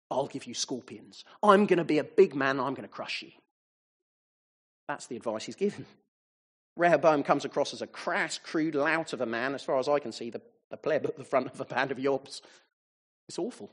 I'll 0.09 0.27
give 0.27 0.45
you 0.45 0.53
scorpions. 0.53 1.23
I'm 1.41 1.65
going 1.65 1.77
to 1.77 1.83
be 1.83 1.99
a 1.99 2.03
big 2.03 2.35
man. 2.35 2.59
I'm 2.59 2.73
going 2.73 2.87
to 2.87 2.93
crush 2.93 3.21
you. 3.21 3.31
That's 4.87 5.07
the 5.07 5.15
advice 5.15 5.45
he's 5.45 5.55
given. 5.55 5.85
Rehoboam 6.75 7.23
comes 7.23 7.45
across 7.45 7.73
as 7.73 7.81
a 7.81 7.87
crass, 7.87 8.39
crude 8.39 8.75
lout 8.75 9.13
of 9.13 9.21
a 9.21 9.25
man, 9.25 9.55
as 9.55 9.63
far 9.63 9.79
as 9.79 9.87
I 9.87 9.99
can 9.99 10.11
see, 10.11 10.29
the, 10.31 10.41
the 10.73 10.77
pleb 10.77 11.05
at 11.05 11.15
the 11.15 11.23
front 11.23 11.45
of 11.45 11.61
a 11.61 11.65
band 11.65 11.91
of 11.91 11.99
yobs. 11.99 12.41
It's 13.29 13.37
awful. 13.37 13.69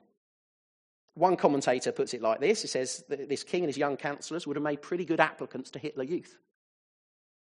One 1.14 1.34
commentator 1.34 1.92
puts 1.92 2.12
it 2.12 2.20
like 2.20 2.40
this 2.40 2.60
he 2.60 2.68
says 2.68 3.02
that 3.08 3.26
this 3.26 3.42
king 3.42 3.62
and 3.62 3.70
his 3.70 3.78
young 3.78 3.96
councillors 3.96 4.46
would 4.46 4.56
have 4.56 4.62
made 4.62 4.82
pretty 4.82 5.06
good 5.06 5.18
applicants 5.18 5.70
to 5.70 5.78
Hitler 5.78 6.04
Youth 6.04 6.36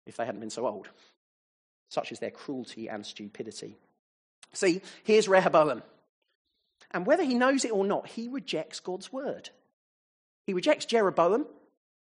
if 0.06 0.16
they 0.16 0.24
hadn't 0.24 0.40
been 0.40 0.48
so 0.48 0.64
old. 0.64 0.88
Such 1.90 2.12
is 2.12 2.20
their 2.20 2.30
cruelty 2.30 2.88
and 2.88 3.04
stupidity. 3.04 3.76
See, 4.52 4.80
here's 5.02 5.28
Rehoboam. 5.28 5.82
And 6.92 7.04
whether 7.04 7.24
he 7.24 7.34
knows 7.34 7.64
it 7.64 7.72
or 7.72 7.84
not, 7.84 8.06
he 8.06 8.28
rejects 8.28 8.78
God's 8.78 9.12
word. 9.12 9.50
He 10.46 10.54
rejects 10.54 10.86
Jeroboam, 10.86 11.46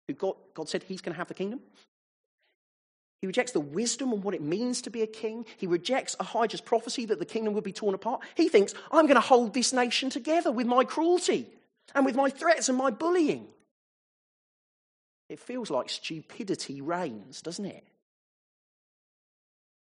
who 0.08 0.14
God, 0.14 0.36
God 0.54 0.70
said 0.70 0.84
he's 0.84 1.02
going 1.02 1.12
to 1.12 1.18
have 1.18 1.28
the 1.28 1.34
kingdom. 1.34 1.60
He 3.22 3.26
rejects 3.28 3.52
the 3.52 3.60
wisdom 3.60 4.12
on 4.12 4.20
what 4.22 4.34
it 4.34 4.42
means 4.42 4.82
to 4.82 4.90
be 4.90 5.02
a 5.02 5.06
king. 5.06 5.46
He 5.56 5.68
rejects 5.68 6.16
Ahijah's 6.18 6.60
prophecy 6.60 7.06
that 7.06 7.20
the 7.20 7.24
kingdom 7.24 7.54
would 7.54 7.62
be 7.62 7.72
torn 7.72 7.94
apart. 7.94 8.20
He 8.34 8.48
thinks, 8.48 8.74
I'm 8.90 9.06
going 9.06 9.14
to 9.14 9.20
hold 9.20 9.54
this 9.54 9.72
nation 9.72 10.10
together 10.10 10.50
with 10.50 10.66
my 10.66 10.82
cruelty 10.82 11.46
and 11.94 12.04
with 12.04 12.16
my 12.16 12.30
threats 12.30 12.68
and 12.68 12.76
my 12.76 12.90
bullying. 12.90 13.46
It 15.28 15.38
feels 15.38 15.70
like 15.70 15.88
stupidity 15.88 16.80
reigns, 16.80 17.40
doesn't 17.42 17.64
it? 17.64 17.84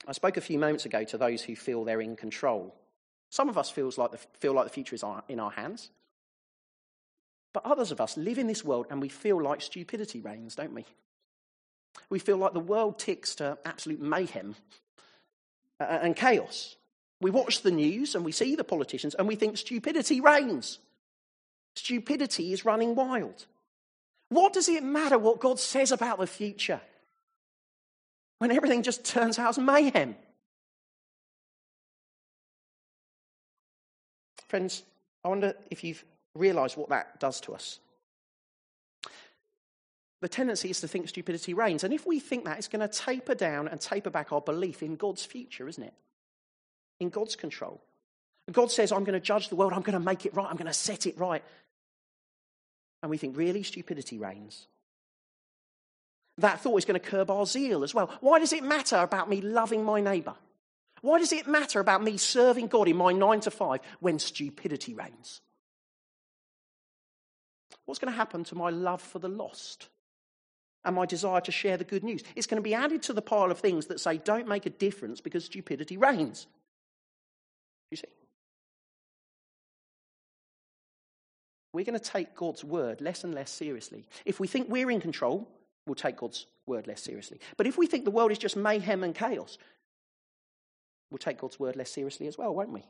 I 0.09 0.13
spoke 0.13 0.37
a 0.37 0.41
few 0.41 0.59
moments 0.59 0.85
ago 0.85 1.05
to 1.05 1.17
those 1.17 1.41
who 1.41 1.55
feel 1.55 1.85
they're 1.85 2.01
in 2.01 2.17
control. 2.17 2.75
Some 3.31 3.49
of 3.49 3.57
us 3.57 3.71
feels 3.71 3.97
like 3.97 4.11
the, 4.11 4.19
feel 4.41 4.55
like 4.55 4.65
the 4.65 4.73
future 4.73 4.97
is 4.97 5.05
in 5.29 5.39
our 5.39 5.53
hands. 5.53 5.91
But 7.53 7.65
others 7.65 7.93
of 7.93 8.01
us 8.01 8.17
live 8.17 8.39
in 8.39 8.49
this 8.49 8.65
world 8.65 8.87
and 8.91 9.01
we 9.01 9.09
feel 9.09 9.41
like 9.41 9.61
stupidity 9.61 10.21
reigns, 10.21 10.57
don't 10.57 10.75
we? 10.75 10.85
We 12.09 12.19
feel 12.19 12.37
like 12.37 12.53
the 12.53 12.61
world 12.61 12.99
ticks 12.99 13.35
to 13.37 13.59
absolute 13.65 14.01
mayhem 14.01 14.57
and 15.79 16.15
chaos. 16.15 16.77
We 17.21 17.31
watch 17.31 17.63
the 17.63 17.71
news 17.71 18.15
and 18.15 18.25
we 18.25 18.33
see 18.33 18.57
the 18.57 18.65
politicians 18.65 19.15
and 19.15 19.29
we 19.29 19.37
think 19.37 19.57
stupidity 19.59 20.21
reigns. 20.21 20.79
Stupidity 21.77 22.53
is 22.53 22.65
running 22.65 22.95
wild. 22.95 23.47
What 24.29 24.53
does 24.53 24.69
it 24.69 24.83
matter 24.83 25.19
what 25.19 25.41
God 25.41 25.59
says 25.59 25.93
about 25.93 26.19
the 26.19 26.27
future 26.27 26.81
when 28.39 28.51
everything 28.51 28.83
just 28.83 29.05
turns 29.05 29.39
out 29.39 29.51
as 29.51 29.59
mayhem? 29.59 30.17
Friends, 34.49 34.83
I 35.25 35.29
wonder 35.29 35.55
if 35.71 35.85
you've 35.85 36.05
realized 36.35 36.77
what 36.77 36.89
that 36.89 37.21
does 37.21 37.41
to 37.43 37.55
us. 37.55 37.79
The 40.21 40.29
tendency 40.29 40.71
is 40.71 40.81
to 40.81 40.89
think 40.89 41.09
stupidity 41.09 41.55
reigns. 41.55 41.83
And 41.83 41.95
if 41.95 42.07
we 42.07 42.21
think 42.21 42.45
that, 42.45 42.59
it's 42.59 42.69
going 42.69 42.87
to 42.87 42.89
taper 42.89 43.35
down 43.35 43.69
and 43.69 43.81
taper 43.81 44.11
back 44.11 44.33
our 44.33 44.41
belief 44.41 44.83
in 44.83 44.97
God's 44.97 45.25
future, 45.25 45.67
isn't 45.67 45.83
it? 45.83 45.95
In 46.99 47.09
God's 47.09 47.37
control. 47.37 47.81
God 48.53 48.71
says, 48.71 48.93
I'm 48.93 49.05
going 49.05 49.15
to 49.15 49.21
judge 49.21 49.49
the 49.49 49.57
world, 49.57 49.73
I'm 49.73 49.83
going 49.83 49.99
to 49.99 50.05
make 50.05 50.27
it 50.27 50.35
right, 50.35 50.47
I'm 50.49 50.57
going 50.57 50.67
to 50.67 50.73
set 50.73 51.07
it 51.07 51.19
right. 51.19 51.43
And 53.03 53.09
we 53.09 53.17
think, 53.17 53.37
really, 53.37 53.63
stupidity 53.63 54.19
reigns. 54.19 54.67
That 56.39 56.61
thought 56.61 56.77
is 56.77 56.85
going 56.85 57.01
to 57.01 57.07
curb 57.07 57.31
our 57.31 57.47
zeal 57.47 57.85
as 57.85 57.95
well. 57.95 58.11
Why 58.21 58.39
does 58.39 58.53
it 58.53 58.65
matter 58.65 58.97
about 58.97 59.29
me 59.29 59.41
loving 59.41 59.85
my 59.85 60.01
neighbour? 60.01 60.35
Why 61.01 61.19
does 61.19 61.33
it 61.33 61.47
matter 61.47 61.81
about 61.81 62.03
me 62.03 62.17
serving 62.17 62.67
God 62.67 62.89
in 62.89 62.97
my 62.97 63.13
nine 63.13 63.41
to 63.41 63.51
five 63.51 63.81
when 64.01 64.19
stupidity 64.19 64.95
reigns? 64.95 65.41
What's 67.87 67.99
going 67.99 68.13
to 68.13 68.17
happen 68.17 68.45
to 68.45 68.55
my 68.55 68.71
love 68.71 69.01
for 69.01 69.19
the 69.19 69.29
lost 69.29 69.89
and 70.85 70.97
my 70.97 71.07
desire 71.07 71.41
to 71.43 71.53
share 71.53 71.77
the 71.77 71.85
good 71.85 72.05
news? 72.05 72.23
It's 72.37 72.47
going 72.47 72.63
to 72.63 72.69
be 72.69 72.75
added 72.75 73.03
to 73.03 73.13
the 73.13 73.23
pile 73.23 73.51
of 73.51 73.59
things 73.59 73.87
that 73.87 74.01
say 74.01 74.19
don't 74.19 74.49
make 74.49 74.67
a 74.67 74.71
difference 74.71 75.21
because 75.21 75.45
stupidity 75.45 75.97
reigns. 75.97 76.47
You 77.91 77.97
see? 77.97 78.09
We're 81.73 81.85
going 81.85 81.99
to 81.99 82.05
take 82.05 82.35
God's 82.35 82.65
word 82.65 83.01
less 83.01 83.25
and 83.25 83.35
less 83.35 83.51
seriously. 83.51 84.07
If 84.25 84.41
we 84.41 84.47
think 84.47 84.69
we're 84.69 84.91
in 84.91 85.01
control, 85.01 85.49
we'll 85.87 85.95
take 85.95 86.17
God's 86.17 86.47
word 86.67 86.87
less 86.87 87.03
seriously. 87.03 87.41
But 87.57 87.67
if 87.67 87.79
we 87.79 87.87
think 87.87 88.05
the 88.05 88.11
world 88.11 88.33
is 88.33 88.39
just 88.39 88.57
mayhem 88.57 89.05
and 89.05 89.15
chaos, 89.15 89.59
we'll 91.11 91.19
take 91.19 91.39
God's 91.39 91.61
word 91.61 91.77
less 91.77 91.91
seriously 91.91 92.27
as 92.27 92.37
well, 92.37 92.55
won't 92.55 92.73
we? 92.73 92.85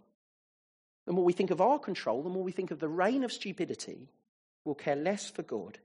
The 1.07 1.13
more 1.13 1.25
we 1.25 1.33
think 1.33 1.51
of 1.51 1.61
our 1.61 1.79
control, 1.79 2.23
the 2.23 2.31
more 2.31 2.43
we 2.43 2.53
think 2.53 2.71
of 2.71 2.79
the 2.79 2.89
reign 2.89 3.25
of 3.25 3.33
stupidity, 3.33 4.09
we'll 4.65 4.75
care 4.75 4.97
less 4.97 5.29
for 5.29 5.43
God 5.43 5.79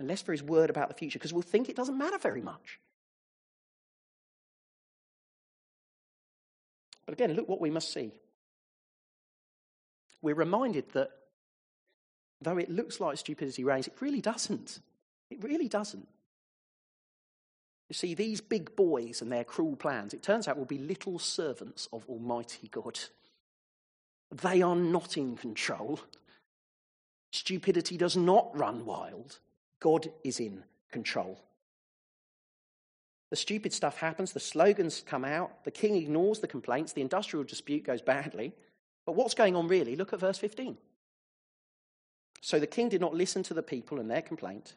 and 0.00 0.08
less 0.08 0.22
for 0.22 0.32
his 0.32 0.42
word 0.42 0.70
about 0.70 0.88
the 0.88 0.94
future 0.94 1.18
because 1.18 1.32
we'll 1.32 1.42
think 1.42 1.68
it 1.68 1.76
doesn't 1.76 1.98
matter 1.98 2.18
very 2.18 2.40
much. 2.40 2.80
But 7.04 7.12
again, 7.12 7.34
look 7.34 7.48
what 7.48 7.60
we 7.60 7.70
must 7.70 7.92
see. 7.92 8.12
We're 10.22 10.34
reminded 10.34 10.90
that 10.92 11.10
though 12.40 12.56
it 12.56 12.70
looks 12.70 12.98
like 12.98 13.18
stupidity 13.18 13.62
reigns, 13.62 13.86
it 13.86 14.00
really 14.00 14.22
doesn't. 14.22 14.80
It 15.30 15.42
really 15.42 15.68
doesn't. 15.68 16.08
You 17.88 17.94
see, 17.94 18.14
these 18.14 18.40
big 18.40 18.76
boys 18.76 19.20
and 19.20 19.30
their 19.30 19.44
cruel 19.44 19.76
plans, 19.76 20.14
it 20.14 20.22
turns 20.22 20.48
out, 20.48 20.56
will 20.56 20.64
be 20.64 20.78
little 20.78 21.18
servants 21.18 21.88
of 21.92 22.06
Almighty 22.08 22.68
God. 22.68 23.00
They 24.30 24.62
are 24.62 24.76
not 24.76 25.16
in 25.16 25.36
control. 25.36 26.00
Stupidity 27.32 27.96
does 27.96 28.16
not 28.16 28.56
run 28.56 28.86
wild. 28.86 29.40
God 29.80 30.10
is 30.22 30.40
in 30.40 30.62
control. 30.92 31.40
The 33.30 33.36
stupid 33.36 33.72
stuff 33.72 33.98
happens, 33.98 34.32
the 34.32 34.40
slogans 34.40 35.02
come 35.06 35.24
out, 35.24 35.64
the 35.64 35.70
king 35.70 35.94
ignores 35.94 36.40
the 36.40 36.48
complaints, 36.48 36.92
the 36.92 37.00
industrial 37.00 37.44
dispute 37.44 37.84
goes 37.84 38.02
badly. 38.02 38.52
But 39.06 39.14
what's 39.14 39.34
going 39.34 39.56
on 39.56 39.68
really? 39.68 39.96
Look 39.96 40.12
at 40.12 40.20
verse 40.20 40.38
15. 40.38 40.76
So 42.40 42.58
the 42.58 42.66
king 42.66 42.88
did 42.88 43.00
not 43.00 43.14
listen 43.14 43.42
to 43.44 43.54
the 43.54 43.62
people 43.62 44.00
and 44.00 44.10
their 44.10 44.22
complaint 44.22 44.74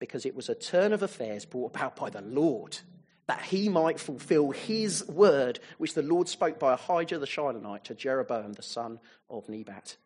because 0.00 0.26
it 0.26 0.34
was 0.34 0.48
a 0.48 0.54
turn 0.54 0.92
of 0.92 1.02
affairs 1.02 1.44
brought 1.44 1.74
about 1.74 1.96
by 1.96 2.10
the 2.10 2.22
Lord 2.22 2.78
that 3.26 3.42
he 3.42 3.68
might 3.68 4.00
fulfill 4.00 4.50
his 4.50 5.06
word, 5.06 5.60
which 5.78 5.94
the 5.94 6.02
Lord 6.02 6.28
spoke 6.28 6.58
by 6.58 6.72
Ahijah 6.72 7.18
the 7.18 7.26
Shilonite 7.26 7.84
to 7.84 7.94
Jeroboam 7.94 8.54
the 8.54 8.62
son 8.62 8.98
of 9.28 9.48
Nebat. 9.48 9.96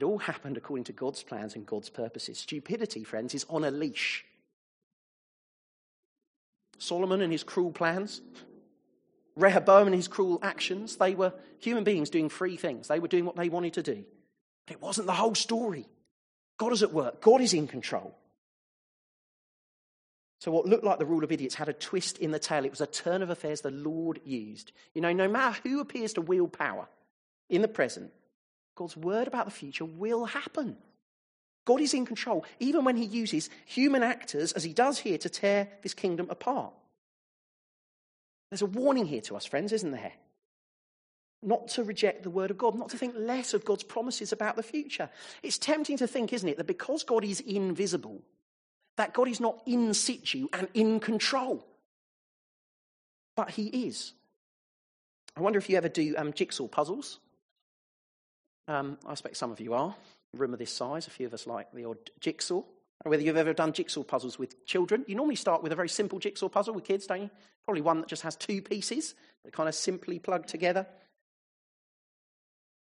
It 0.00 0.04
all 0.04 0.18
happened 0.18 0.56
according 0.56 0.84
to 0.84 0.94
God's 0.94 1.22
plans 1.22 1.54
and 1.54 1.66
God's 1.66 1.90
purposes. 1.90 2.38
Stupidity, 2.38 3.04
friends, 3.04 3.34
is 3.34 3.44
on 3.50 3.64
a 3.64 3.70
leash. 3.70 4.24
Solomon 6.78 7.20
and 7.20 7.30
his 7.30 7.44
cruel 7.44 7.70
plans, 7.70 8.22
Rehoboam 9.36 9.86
and 9.88 9.94
his 9.94 10.08
cruel 10.08 10.38
actions, 10.40 10.96
they 10.96 11.14
were 11.14 11.34
human 11.58 11.84
beings 11.84 12.08
doing 12.08 12.30
free 12.30 12.56
things. 12.56 12.88
They 12.88 12.98
were 12.98 13.08
doing 13.08 13.26
what 13.26 13.36
they 13.36 13.50
wanted 13.50 13.74
to 13.74 13.82
do. 13.82 14.02
But 14.66 14.76
it 14.76 14.82
wasn't 14.82 15.06
the 15.06 15.12
whole 15.12 15.34
story. 15.34 15.86
God 16.56 16.72
is 16.72 16.82
at 16.82 16.94
work, 16.94 17.20
God 17.20 17.42
is 17.42 17.52
in 17.52 17.66
control. 17.66 18.16
So, 20.38 20.50
what 20.50 20.64
looked 20.64 20.84
like 20.84 20.98
the 20.98 21.04
rule 21.04 21.24
of 21.24 21.30
idiots 21.30 21.56
had 21.56 21.68
a 21.68 21.74
twist 21.74 22.16
in 22.16 22.30
the 22.30 22.38
tail. 22.38 22.64
It 22.64 22.70
was 22.70 22.80
a 22.80 22.86
turn 22.86 23.20
of 23.20 23.28
affairs 23.28 23.60
the 23.60 23.70
Lord 23.70 24.18
used. 24.24 24.72
You 24.94 25.02
know, 25.02 25.12
no 25.12 25.28
matter 25.28 25.60
who 25.62 25.80
appears 25.80 26.14
to 26.14 26.22
wield 26.22 26.54
power 26.54 26.88
in 27.50 27.60
the 27.60 27.68
present, 27.68 28.10
God's 28.80 28.96
word 28.96 29.28
about 29.28 29.44
the 29.44 29.50
future 29.50 29.84
will 29.84 30.24
happen. 30.24 30.74
God 31.66 31.82
is 31.82 31.92
in 31.92 32.06
control, 32.06 32.46
even 32.60 32.82
when 32.82 32.96
he 32.96 33.04
uses 33.04 33.50
human 33.66 34.02
actors, 34.02 34.52
as 34.52 34.64
he 34.64 34.72
does 34.72 34.98
here, 34.98 35.18
to 35.18 35.28
tear 35.28 35.68
this 35.82 35.92
kingdom 35.92 36.28
apart. 36.30 36.72
There's 38.50 38.62
a 38.62 38.66
warning 38.66 39.04
here 39.04 39.20
to 39.20 39.36
us, 39.36 39.44
friends, 39.44 39.74
isn't 39.74 39.90
there? 39.90 40.14
Not 41.42 41.68
to 41.68 41.84
reject 41.84 42.22
the 42.22 42.30
word 42.30 42.50
of 42.50 42.56
God, 42.56 42.74
not 42.74 42.88
to 42.88 42.96
think 42.96 43.12
less 43.18 43.52
of 43.52 43.66
God's 43.66 43.82
promises 43.82 44.32
about 44.32 44.56
the 44.56 44.62
future. 44.62 45.10
It's 45.42 45.58
tempting 45.58 45.98
to 45.98 46.06
think, 46.06 46.32
isn't 46.32 46.48
it, 46.48 46.56
that 46.56 46.66
because 46.66 47.04
God 47.04 47.22
is 47.22 47.40
invisible, 47.40 48.22
that 48.96 49.12
God 49.12 49.28
is 49.28 49.40
not 49.40 49.60
in 49.66 49.92
situ 49.92 50.48
and 50.54 50.68
in 50.72 51.00
control. 51.00 51.66
But 53.36 53.50
he 53.50 53.66
is. 53.66 54.14
I 55.36 55.42
wonder 55.42 55.58
if 55.58 55.68
you 55.68 55.76
ever 55.76 55.90
do 55.90 56.14
um, 56.16 56.32
jigsaw 56.32 56.66
puzzles. 56.66 57.18
Um, 58.68 58.98
I 59.06 59.12
expect 59.12 59.36
some 59.36 59.50
of 59.50 59.60
you 59.60 59.74
are. 59.74 59.94
A 60.34 60.36
room 60.36 60.52
of 60.52 60.58
this 60.58 60.72
size, 60.72 61.06
a 61.06 61.10
few 61.10 61.26
of 61.26 61.34
us 61.34 61.46
like 61.46 61.72
the 61.72 61.84
odd 61.84 61.98
jigsaw. 62.20 62.62
Whether 63.02 63.22
you've 63.22 63.36
ever 63.36 63.54
done 63.54 63.72
jigsaw 63.72 64.02
puzzles 64.02 64.38
with 64.38 64.66
children, 64.66 65.04
you 65.08 65.14
normally 65.14 65.36
start 65.36 65.62
with 65.62 65.72
a 65.72 65.76
very 65.76 65.88
simple 65.88 66.18
jigsaw 66.18 66.48
puzzle 66.48 66.74
with 66.74 66.84
kids, 66.84 67.06
don't 67.06 67.22
you? 67.22 67.30
Probably 67.64 67.80
one 67.80 68.00
that 68.00 68.08
just 68.08 68.22
has 68.22 68.36
two 68.36 68.60
pieces 68.60 69.14
that 69.44 69.52
kind 69.52 69.68
of 69.68 69.74
simply 69.74 70.18
plug 70.18 70.46
together. 70.46 70.86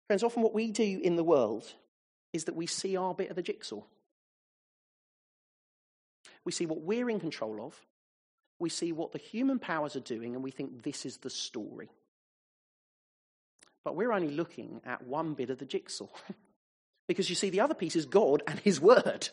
Friends, 0.07 0.23
often 0.23 0.43
what 0.43 0.53
we 0.53 0.71
do 0.71 0.99
in 1.03 1.15
the 1.15 1.23
world 1.23 1.65
is 2.31 2.45
that 2.45 2.55
we 2.55 2.67
see 2.67 2.95
our 2.95 3.13
bit 3.13 3.29
of 3.29 3.35
the 3.35 3.41
jigsaw. 3.41 3.81
We 6.45 6.51
see 6.51 6.65
what 6.65 6.81
we're 6.81 7.09
in 7.09 7.19
control 7.19 7.65
of, 7.65 7.79
we 8.59 8.69
see 8.69 8.91
what 8.91 9.11
the 9.11 9.17
human 9.17 9.59
powers 9.59 9.95
are 9.95 10.01
doing, 10.01 10.35
and 10.35 10.43
we 10.43 10.51
think 10.51 10.83
this 10.83 11.05
is 11.05 11.17
the 11.17 11.29
story. 11.29 11.89
But 13.83 13.95
we're 13.95 14.11
only 14.11 14.29
looking 14.29 14.81
at 14.85 15.05
one 15.05 15.33
bit 15.33 15.49
of 15.49 15.59
the 15.59 15.65
jigsaw. 15.65 16.07
because 17.07 17.29
you 17.29 17.35
see, 17.35 17.49
the 17.49 17.61
other 17.61 17.73
piece 17.73 17.95
is 17.95 18.05
God 18.05 18.43
and 18.47 18.59
His 18.59 18.79
Word, 18.79 19.29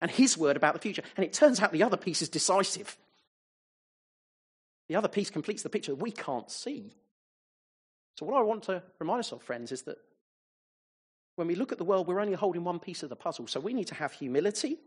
and 0.00 0.10
His 0.10 0.36
Word 0.36 0.56
about 0.56 0.74
the 0.74 0.80
future. 0.80 1.02
And 1.16 1.24
it 1.24 1.32
turns 1.32 1.60
out 1.60 1.72
the 1.72 1.82
other 1.82 1.96
piece 1.96 2.22
is 2.22 2.28
decisive. 2.28 2.96
The 4.88 4.96
other 4.96 5.08
piece 5.08 5.30
completes 5.30 5.62
the 5.62 5.70
picture 5.70 5.94
we 5.94 6.10
can't 6.10 6.50
see. 6.50 6.94
So, 8.18 8.26
what 8.26 8.38
I 8.38 8.42
want 8.42 8.64
to 8.64 8.82
remind 8.98 9.20
us 9.20 9.32
of, 9.32 9.42
friends, 9.42 9.70
is 9.72 9.82
that 9.82 9.98
when 11.36 11.46
we 11.46 11.54
look 11.54 11.72
at 11.72 11.78
the 11.78 11.84
world, 11.84 12.08
we're 12.08 12.20
only 12.20 12.34
holding 12.34 12.64
one 12.64 12.80
piece 12.80 13.02
of 13.02 13.10
the 13.10 13.16
puzzle. 13.16 13.46
So, 13.46 13.60
we 13.60 13.74
need 13.74 13.86
to 13.88 13.94
have 13.94 14.12
humility 14.12 14.78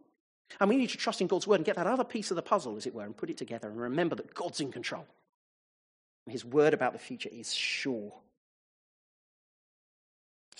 and 0.59 0.69
we 0.69 0.77
need 0.77 0.89
to 0.89 0.97
trust 0.97 1.21
in 1.21 1.27
God's 1.27 1.47
word 1.47 1.55
and 1.55 1.65
get 1.65 1.77
that 1.77 1.87
other 1.87 2.03
piece 2.03 2.31
of 2.31 2.35
the 2.35 2.41
puzzle, 2.41 2.75
as 2.75 2.85
it 2.85 2.93
were, 2.93 3.05
and 3.05 3.15
put 3.15 3.29
it 3.29 3.37
together 3.37 3.69
and 3.69 3.79
remember 3.79 4.15
that 4.15 4.33
God's 4.33 4.59
in 4.59 4.71
control. 4.71 5.05
His 6.27 6.45
word 6.45 6.73
about 6.73 6.93
the 6.93 6.99
future 6.99 7.29
is 7.31 7.53
sure. 7.53 8.13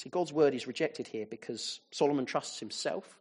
See, 0.01 0.09
God's 0.09 0.33
word 0.33 0.55
is 0.55 0.65
rejected 0.65 1.05
here 1.05 1.27
because 1.29 1.79
Solomon 1.91 2.25
trusts 2.25 2.59
himself. 2.59 3.19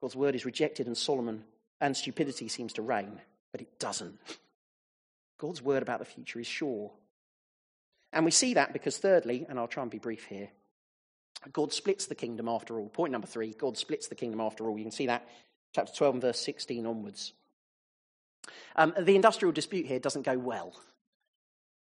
God's 0.00 0.16
word 0.16 0.34
is 0.34 0.46
rejected 0.46 0.86
and 0.86 0.96
Solomon 0.96 1.44
and 1.82 1.94
stupidity 1.94 2.48
seems 2.48 2.72
to 2.72 2.82
reign, 2.82 3.20
but 3.52 3.60
it 3.60 3.78
doesn't. 3.78 4.18
God's 5.38 5.60
word 5.60 5.82
about 5.82 5.98
the 5.98 6.06
future 6.06 6.40
is 6.40 6.46
sure. 6.46 6.92
And 8.10 8.24
we 8.24 8.30
see 8.30 8.54
that 8.54 8.72
because, 8.72 8.96
thirdly, 8.96 9.44
and 9.46 9.58
I'll 9.58 9.68
try 9.68 9.82
and 9.82 9.90
be 9.90 9.98
brief 9.98 10.24
here, 10.24 10.48
God 11.52 11.74
splits 11.74 12.06
the 12.06 12.14
kingdom 12.14 12.48
after 12.48 12.78
all. 12.78 12.88
Point 12.88 13.12
number 13.12 13.26
three 13.26 13.52
God 13.52 13.76
splits 13.76 14.08
the 14.08 14.14
kingdom 14.14 14.40
after 14.40 14.66
all. 14.66 14.78
You 14.78 14.84
can 14.84 14.92
see 14.92 15.08
that, 15.08 15.28
chapter 15.74 15.92
12 15.92 16.14
and 16.14 16.22
verse 16.22 16.40
16 16.40 16.86
onwards. 16.86 17.34
Um, 18.76 18.94
the 18.98 19.14
industrial 19.14 19.52
dispute 19.52 19.84
here 19.84 19.98
doesn't 19.98 20.22
go 20.22 20.38
well. 20.38 20.74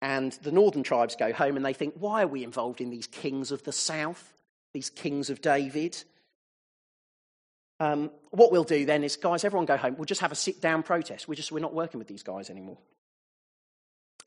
And 0.01 0.31
the 0.43 0.51
northern 0.51 0.83
tribes 0.83 1.15
go 1.15 1.33
home 1.33 1.55
and 1.55 1.65
they 1.65 1.73
think, 1.73 1.95
why 1.97 2.23
are 2.23 2.27
we 2.27 2.43
involved 2.43 2.81
in 2.81 2.89
these 2.89 3.07
kings 3.07 3.51
of 3.51 3.63
the 3.63 3.71
south, 3.71 4.33
these 4.73 4.89
kings 4.89 5.29
of 5.29 5.41
David? 5.41 6.03
Um, 7.79 8.11
what 8.31 8.51
we'll 8.51 8.63
do 8.63 8.85
then 8.85 9.03
is, 9.03 9.15
guys, 9.17 9.43
everyone 9.43 9.65
go 9.65 9.77
home. 9.77 9.95
We'll 9.97 10.05
just 10.05 10.21
have 10.21 10.31
a 10.31 10.35
sit 10.35 10.61
down 10.61 10.83
protest. 10.83 11.27
We're 11.27 11.35
just 11.35 11.51
we're 11.51 11.59
not 11.59 11.73
working 11.73 11.99
with 11.99 12.07
these 12.07 12.23
guys 12.23 12.49
anymore. 12.49 12.77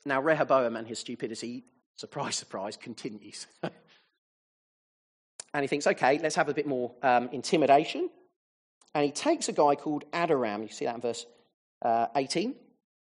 Now, 0.05 0.21
Rehoboam 0.21 0.75
and 0.75 0.87
his 0.87 0.99
stupidity, 0.99 1.63
surprise, 1.95 2.35
surprise, 2.35 2.75
continues. 2.77 3.47
and 3.63 5.61
he 5.61 5.67
thinks, 5.67 5.85
okay, 5.87 6.19
let's 6.19 6.35
have 6.35 6.49
a 6.49 6.53
bit 6.53 6.65
more 6.65 6.93
um, 7.03 7.29
intimidation. 7.31 8.09
And 8.95 9.05
he 9.05 9.11
takes 9.11 9.47
a 9.47 9.53
guy 9.53 9.75
called 9.75 10.05
Adoram. 10.11 10.63
You 10.63 10.69
see 10.69 10.85
that 10.85 10.95
in 10.95 11.01
verse 11.01 11.25
uh, 11.81 12.07
18. 12.15 12.55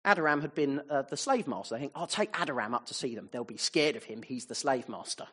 Adoram 0.09 0.41
had 0.41 0.55
been 0.55 0.81
uh, 0.89 1.03
the 1.03 1.17
slave 1.17 1.47
master. 1.47 1.75
They 1.75 1.81
think, 1.81 1.91
I'll 1.95 2.07
take 2.07 2.31
Adoram 2.33 2.73
up 2.73 2.87
to 2.87 2.95
see 2.95 3.13
them. 3.13 3.29
They'll 3.31 3.43
be 3.43 3.57
scared 3.57 3.95
of 3.95 4.03
him. 4.03 4.23
He's 4.23 4.45
the 4.45 4.55
slave 4.55 4.89
master. 4.89 5.27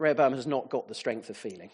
Rehoboam 0.00 0.32
has 0.34 0.46
not 0.46 0.68
got 0.68 0.88
the 0.88 0.94
strength 0.94 1.30
of 1.30 1.36
feeling. 1.36 1.70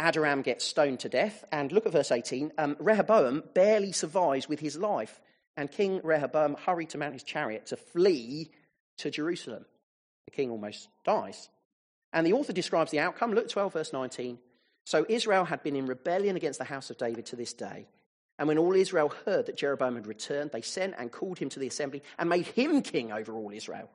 Adoram 0.00 0.42
gets 0.42 0.64
stoned 0.64 1.00
to 1.00 1.08
death. 1.08 1.44
And 1.52 1.70
look 1.70 1.86
at 1.86 1.92
verse 1.92 2.10
18. 2.10 2.52
Um, 2.58 2.76
Rehoboam 2.80 3.44
barely 3.54 3.92
survives 3.92 4.48
with 4.48 4.58
his 4.58 4.76
life. 4.76 5.20
And 5.56 5.70
King 5.70 6.00
Rehoboam 6.02 6.56
hurried 6.56 6.90
to 6.90 6.98
mount 6.98 7.12
his 7.12 7.22
chariot 7.22 7.66
to 7.66 7.76
flee 7.76 8.50
to 8.98 9.10
Jerusalem. 9.10 9.64
The 10.24 10.32
king 10.32 10.50
almost 10.50 10.88
dies. 11.04 11.48
And 12.12 12.26
the 12.26 12.32
author 12.32 12.52
describes 12.52 12.90
the 12.90 13.00
outcome. 13.00 13.34
Look, 13.34 13.48
12, 13.48 13.72
verse 13.72 13.92
19. 13.92 14.38
So 14.84 15.06
Israel 15.08 15.44
had 15.44 15.62
been 15.62 15.76
in 15.76 15.86
rebellion 15.86 16.36
against 16.36 16.58
the 16.58 16.64
house 16.64 16.90
of 16.90 16.98
David 16.98 17.26
to 17.26 17.36
this 17.36 17.52
day. 17.52 17.86
And 18.38 18.48
when 18.48 18.58
all 18.58 18.74
Israel 18.74 19.12
heard 19.24 19.46
that 19.46 19.56
Jeroboam 19.56 19.94
had 19.94 20.06
returned, 20.06 20.50
they 20.50 20.62
sent 20.62 20.94
and 20.98 21.12
called 21.12 21.38
him 21.38 21.48
to 21.50 21.60
the 21.60 21.66
assembly 21.66 22.02
and 22.18 22.28
made 22.28 22.46
him 22.46 22.82
king 22.82 23.12
over 23.12 23.34
all 23.34 23.52
Israel. 23.52 23.90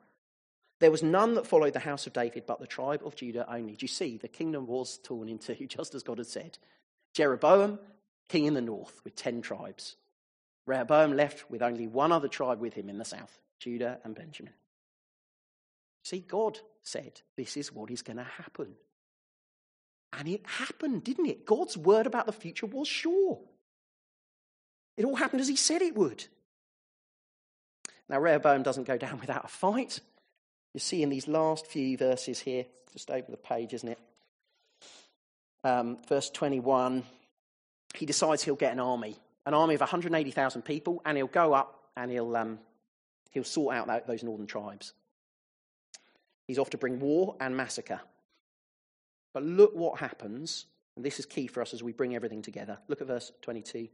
There 0.80 0.90
was 0.90 1.02
none 1.02 1.34
that 1.34 1.46
followed 1.46 1.72
the 1.72 1.80
house 1.80 2.06
of 2.06 2.12
David 2.12 2.44
but 2.46 2.60
the 2.60 2.66
tribe 2.66 3.02
of 3.04 3.16
Judah 3.16 3.52
only. 3.52 3.74
Do 3.74 3.84
you 3.84 3.88
see? 3.88 4.16
The 4.16 4.28
kingdom 4.28 4.66
was 4.66 4.98
torn 4.98 5.28
in 5.28 5.38
two, 5.38 5.54
just 5.68 5.94
as 5.94 6.02
God 6.02 6.18
had 6.18 6.26
said. 6.26 6.58
Jeroboam, 7.14 7.78
king 8.28 8.44
in 8.46 8.54
the 8.54 8.60
north, 8.60 9.00
with 9.04 9.16
ten 9.16 9.42
tribes. 9.42 9.96
Rehoboam 10.66 11.16
left 11.16 11.50
with 11.50 11.62
only 11.62 11.86
one 11.86 12.12
other 12.12 12.28
tribe 12.28 12.60
with 12.60 12.74
him 12.74 12.88
in 12.88 12.98
the 12.98 13.04
south 13.04 13.38
Judah 13.58 13.98
and 14.04 14.14
Benjamin. 14.14 14.52
See, 16.04 16.20
God 16.20 16.58
said 16.82 17.20
this 17.36 17.56
is 17.56 17.72
what 17.72 17.90
is 17.90 18.02
going 18.02 18.18
to 18.18 18.22
happen. 18.22 18.74
And 20.12 20.28
it 20.28 20.46
happened, 20.46 21.04
didn't 21.04 21.26
it? 21.26 21.44
God's 21.44 21.76
word 21.76 22.06
about 22.06 22.26
the 22.26 22.32
future 22.32 22.66
was 22.66 22.88
sure. 22.88 23.40
It 24.98 25.04
all 25.04 25.14
happened 25.14 25.40
as 25.40 25.48
he 25.48 25.56
said 25.56 25.80
it 25.80 25.96
would. 25.96 26.26
Now, 28.08 28.18
Rehoboam 28.18 28.64
doesn't 28.64 28.84
go 28.84 28.98
down 28.98 29.20
without 29.20 29.44
a 29.44 29.48
fight. 29.48 30.00
You 30.74 30.80
see 30.80 31.02
in 31.02 31.08
these 31.08 31.28
last 31.28 31.66
few 31.66 31.96
verses 31.96 32.40
here, 32.40 32.66
just 32.92 33.10
over 33.10 33.30
the 33.30 33.36
page, 33.36 33.72
isn't 33.72 33.88
it? 33.88 33.98
Um, 35.64 35.98
verse 36.08 36.30
21, 36.30 37.04
he 37.94 38.06
decides 38.06 38.42
he'll 38.42 38.56
get 38.56 38.72
an 38.72 38.80
army, 38.80 39.16
an 39.46 39.54
army 39.54 39.74
of 39.74 39.80
180,000 39.80 40.62
people, 40.62 41.00
and 41.04 41.16
he'll 41.16 41.26
go 41.26 41.54
up 41.54 41.90
and 41.96 42.10
he'll, 42.10 42.36
um, 42.36 42.58
he'll 43.30 43.44
sort 43.44 43.76
out 43.76 44.06
those 44.06 44.22
northern 44.22 44.46
tribes. 44.46 44.94
He's 46.46 46.58
off 46.58 46.70
to 46.70 46.78
bring 46.78 46.98
war 46.98 47.36
and 47.40 47.56
massacre. 47.56 48.00
But 49.32 49.42
look 49.44 49.74
what 49.74 50.00
happens, 50.00 50.66
and 50.96 51.04
this 51.04 51.18
is 51.20 51.26
key 51.26 51.46
for 51.46 51.60
us 51.60 51.74
as 51.74 51.82
we 51.82 51.92
bring 51.92 52.16
everything 52.16 52.42
together. 52.42 52.78
Look 52.88 53.00
at 53.00 53.06
verse 53.06 53.30
22. 53.42 53.88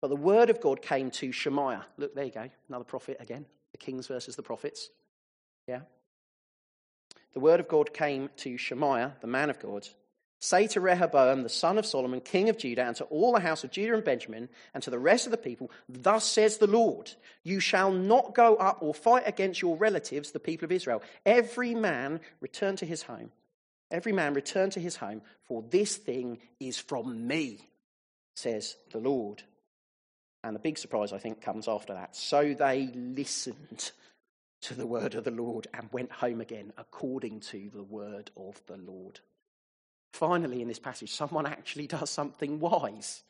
But 0.00 0.08
the 0.08 0.16
word 0.16 0.50
of 0.50 0.60
God 0.60 0.82
came 0.82 1.10
to 1.12 1.32
Shemaiah. 1.32 1.84
Look, 1.98 2.14
there 2.14 2.24
you 2.24 2.30
go, 2.30 2.48
another 2.68 2.84
prophet 2.84 3.18
again. 3.20 3.46
The 3.72 3.78
kings 3.78 4.06
versus 4.06 4.36
the 4.36 4.42
prophets. 4.42 4.90
Yeah? 5.66 5.80
The 7.34 7.40
word 7.40 7.60
of 7.60 7.68
God 7.68 7.92
came 7.92 8.30
to 8.38 8.56
Shemaiah, 8.56 9.14
the 9.20 9.26
man 9.26 9.50
of 9.50 9.60
God. 9.60 9.86
Say 10.42 10.66
to 10.68 10.80
Rehoboam, 10.80 11.42
the 11.42 11.50
son 11.50 11.76
of 11.76 11.84
Solomon, 11.84 12.22
king 12.22 12.48
of 12.48 12.56
Judah, 12.56 12.84
and 12.84 12.96
to 12.96 13.04
all 13.04 13.34
the 13.34 13.40
house 13.40 13.62
of 13.62 13.70
Judah 13.70 13.94
and 13.94 14.02
Benjamin, 14.02 14.48
and 14.72 14.82
to 14.82 14.90
the 14.90 14.98
rest 14.98 15.26
of 15.26 15.32
the 15.32 15.36
people, 15.36 15.70
Thus 15.86 16.24
says 16.24 16.56
the 16.56 16.66
Lord, 16.66 17.12
You 17.42 17.60
shall 17.60 17.92
not 17.92 18.34
go 18.34 18.56
up 18.56 18.78
or 18.80 18.94
fight 18.94 19.24
against 19.26 19.60
your 19.60 19.76
relatives, 19.76 20.30
the 20.30 20.40
people 20.40 20.64
of 20.64 20.72
Israel. 20.72 21.02
Every 21.26 21.74
man 21.74 22.20
return 22.40 22.76
to 22.76 22.86
his 22.86 23.02
home. 23.02 23.32
Every 23.90 24.12
man 24.12 24.32
return 24.32 24.70
to 24.70 24.80
his 24.80 24.96
home, 24.96 25.20
for 25.44 25.62
this 25.62 25.96
thing 25.96 26.38
is 26.58 26.78
from 26.78 27.26
me, 27.26 27.58
says 28.34 28.76
the 28.92 28.98
Lord. 28.98 29.42
And 30.42 30.54
the 30.54 30.60
big 30.60 30.78
surprise, 30.78 31.12
I 31.12 31.18
think, 31.18 31.40
comes 31.42 31.68
after 31.68 31.94
that. 31.94 32.16
So 32.16 32.54
they 32.54 32.90
listened 32.94 33.92
to 34.62 34.74
the 34.74 34.86
word 34.86 35.14
of 35.14 35.24
the 35.24 35.30
Lord 35.30 35.66
and 35.74 35.88
went 35.92 36.12
home 36.12 36.40
again 36.40 36.72
according 36.78 37.40
to 37.40 37.70
the 37.74 37.82
word 37.82 38.30
of 38.36 38.60
the 38.66 38.76
Lord. 38.76 39.20
Finally, 40.12 40.60
in 40.62 40.68
this 40.68 40.78
passage, 40.78 41.12
someone 41.12 41.46
actually 41.46 41.86
does 41.86 42.10
something 42.10 42.58
wise. 42.58 43.22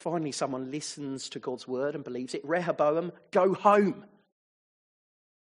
Finally, 0.00 0.32
someone 0.32 0.70
listens 0.70 1.28
to 1.28 1.38
God's 1.38 1.66
word 1.66 1.94
and 1.94 2.04
believes 2.04 2.34
it. 2.34 2.44
Rehoboam, 2.44 3.12
go 3.30 3.54
home. 3.54 4.04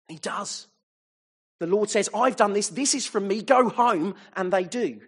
He 0.07 0.17
does. 0.17 0.67
The 1.59 1.67
Lord 1.67 1.89
says, 1.89 2.09
I've 2.13 2.35
done 2.35 2.53
this, 2.53 2.69
this 2.69 2.95
is 2.95 3.05
from 3.05 3.27
me, 3.27 3.41
go 3.41 3.69
home. 3.69 4.15
And 4.35 4.51
they 4.51 4.63
do. 4.63 5.01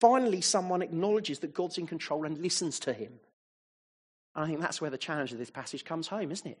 Finally, 0.00 0.40
someone 0.40 0.82
acknowledges 0.82 1.40
that 1.40 1.54
God's 1.54 1.78
in 1.78 1.86
control 1.86 2.24
and 2.24 2.38
listens 2.38 2.80
to 2.80 2.92
him. 2.92 3.12
And 4.34 4.44
I 4.44 4.48
think 4.48 4.60
that's 4.60 4.80
where 4.80 4.90
the 4.90 4.98
challenge 4.98 5.32
of 5.32 5.38
this 5.38 5.50
passage 5.50 5.84
comes 5.84 6.06
home, 6.06 6.30
isn't 6.30 6.50
it? 6.50 6.58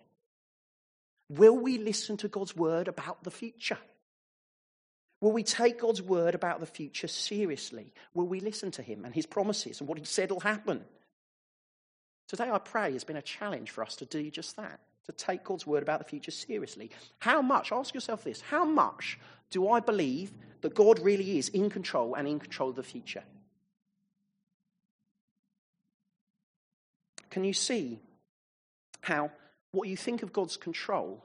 Will 1.28 1.56
we 1.56 1.78
listen 1.78 2.16
to 2.18 2.28
God's 2.28 2.56
word 2.56 2.88
about 2.88 3.22
the 3.22 3.30
future? 3.30 3.78
Will 5.20 5.32
we 5.32 5.42
take 5.42 5.80
God's 5.80 6.00
word 6.00 6.34
about 6.34 6.60
the 6.60 6.66
future 6.66 7.08
seriously? 7.08 7.92
Will 8.14 8.26
we 8.26 8.40
listen 8.40 8.70
to 8.72 8.82
him 8.82 9.04
and 9.04 9.14
his 9.14 9.26
promises 9.26 9.80
and 9.80 9.88
what 9.88 9.98
he 9.98 10.04
said 10.04 10.30
will 10.30 10.40
happen? 10.40 10.84
Today, 12.28 12.50
I 12.50 12.58
pray, 12.58 12.92
has 12.92 13.04
been 13.04 13.16
a 13.16 13.22
challenge 13.22 13.70
for 13.70 13.82
us 13.82 13.96
to 13.96 14.04
do 14.04 14.30
just 14.30 14.56
that, 14.56 14.80
to 15.08 15.12
take 15.12 15.42
God's 15.42 15.66
word 15.66 15.82
about 15.82 15.98
the 15.98 16.04
future 16.04 16.30
seriously. 16.30 16.90
How 17.18 17.42
much, 17.42 17.72
ask 17.72 17.94
yourself 17.94 18.24
this, 18.24 18.40
how 18.42 18.64
much 18.64 19.18
do 19.50 19.68
I 19.68 19.80
believe 19.80 20.32
that 20.60 20.74
God 20.74 20.98
really 21.00 21.38
is 21.38 21.48
in 21.48 21.70
control 21.70 22.14
and 22.14 22.28
in 22.28 22.38
control 22.38 22.70
of 22.70 22.76
the 22.76 22.82
future? 22.82 23.24
Can 27.30 27.44
you 27.44 27.52
see 27.52 28.00
how 29.00 29.30
what 29.70 29.88
you 29.88 29.96
think 29.96 30.22
of 30.22 30.32
God's 30.32 30.56
control 30.56 31.24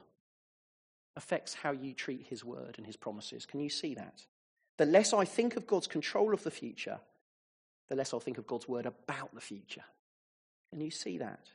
affects 1.16 1.54
how 1.54 1.72
you 1.72 1.92
treat 1.92 2.26
his 2.26 2.44
word 2.44 2.74
and 2.76 2.86
his 2.86 2.96
promises. 2.96 3.46
Can 3.46 3.60
you 3.60 3.68
see 3.68 3.94
that? 3.94 4.22
The 4.76 4.86
less 4.86 5.12
I 5.12 5.24
think 5.24 5.56
of 5.56 5.66
God's 5.66 5.86
control 5.86 6.34
of 6.34 6.42
the 6.42 6.50
future, 6.50 6.98
the 7.88 7.94
less 7.94 8.12
I'll 8.12 8.20
think 8.20 8.38
of 8.38 8.46
God's 8.46 8.68
word 8.68 8.86
about 8.86 9.34
the 9.34 9.40
future. 9.40 9.84
Can 10.70 10.80
you 10.80 10.90
see 10.90 11.18
that? 11.18 11.48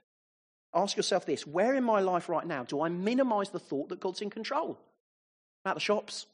Ask 0.73 0.97
yourself 0.97 1.25
this 1.25 1.47
where 1.47 1.75
in 1.75 1.84
my 1.84 1.99
life 1.99 2.29
right 2.29 2.45
now 2.45 2.63
do 2.63 2.82
I 2.82 2.89
minimize 2.89 3.49
the 3.49 3.60
thought 3.60 3.89
that 3.89 3.99
God's 3.99 4.21
in 4.21 4.29
control? 4.29 4.79
About 5.63 5.75
the 5.75 5.82
shops? 5.82 6.25